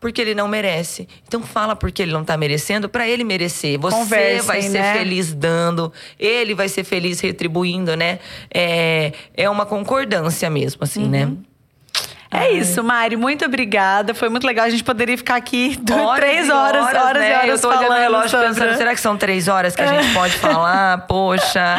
[0.00, 1.08] porque ele não merece.
[1.26, 3.78] Então fala porque ele não tá merecendo pra ele merecer.
[3.78, 4.94] Você Conversem, vai ser né?
[4.94, 8.18] feliz dando, ele vai ser feliz retribuindo, né?
[8.52, 11.32] É, é uma concordância mesmo, assim, né?
[12.30, 13.16] É isso, Mari.
[13.16, 14.14] Muito obrigada.
[14.14, 14.66] Foi muito legal.
[14.66, 17.30] A gente poderia ficar aqui Horas três e horas, horas, né?
[17.30, 18.46] e horas Eu tô olhando o falando relógio sobre...
[18.48, 21.06] pensando, será que são três horas que a gente pode falar?
[21.06, 21.76] Poxa.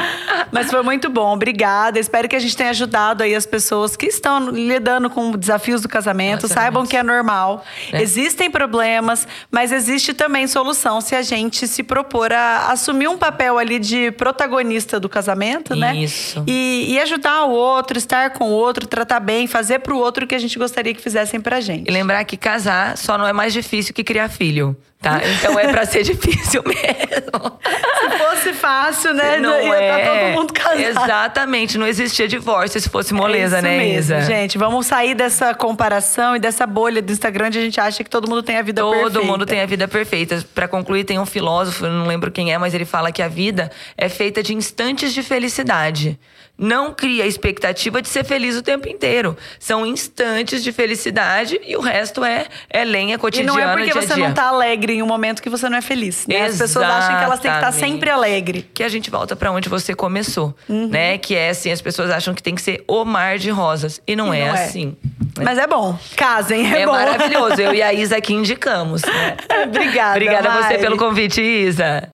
[0.51, 1.99] Mas foi muito bom, obrigada.
[1.99, 5.89] Espero que a gente tenha ajudado aí as pessoas que estão lidando com desafios do
[5.89, 6.43] casamento.
[6.43, 6.91] Nossa, Saibam nossa.
[6.91, 7.63] que é normal.
[7.91, 8.01] É.
[8.01, 13.57] Existem problemas, mas existe também solução se a gente se propor a assumir um papel
[13.57, 15.95] ali de protagonista do casamento, né?
[15.95, 16.43] Isso.
[16.47, 20.35] E, e ajudar o outro, estar com o outro, tratar bem, fazer pro outro que
[20.35, 21.89] a gente gostaria que fizessem pra gente.
[21.89, 25.19] E lembrar que casar só não é mais difícil que criar filho, tá?
[25.39, 27.57] Então é pra ser difícil mesmo.
[27.99, 29.37] Se fosse fácil, né?
[29.37, 29.97] Não Ia é.
[30.05, 30.79] tá todo mundo casado.
[30.79, 34.21] Exatamente, não existia divórcio se fosse moleza, é né, mesmo, Isa?
[34.21, 34.57] gente.
[34.57, 38.29] Vamos sair dessa comparação e dessa bolha do Instagram onde a gente acha que todo
[38.29, 39.21] mundo tem a vida Todo perfeita.
[39.21, 40.45] mundo tem a vida perfeita.
[40.53, 43.71] Pra concluir, tem um filósofo, não lembro quem é, mas ele fala que a vida
[43.97, 46.19] é feita de instantes de felicidade.
[46.57, 49.37] Não cria a expectativa de ser feliz o tempo inteiro.
[49.59, 53.91] São instantes de felicidade e o resto é, é lenha E cotidiana, não é porque
[53.91, 54.27] dia você dia.
[54.27, 56.25] não tá alegre em um momento que você não é feliz.
[56.27, 56.45] Né?
[56.45, 57.93] As pessoas acham que elas têm que estar Exatamente.
[57.93, 58.69] sempre alegre.
[58.73, 60.87] que a gente volta pra onde você começou, Uhum.
[60.87, 61.17] né?
[61.17, 64.15] Que é assim, as pessoas acham que tem que ser o mar de rosas e
[64.15, 64.63] não, E é, não é.
[64.63, 64.95] assim.
[65.41, 65.97] Mas é bom.
[66.15, 66.91] Casem, é, É, bom.
[66.93, 67.61] maravilhoso.
[67.61, 69.03] Eu e a Isa aqui indicamos.
[69.03, 69.37] né?
[69.67, 70.11] Obrigada.
[70.11, 72.09] Obrigada a você pelo convite, Isa.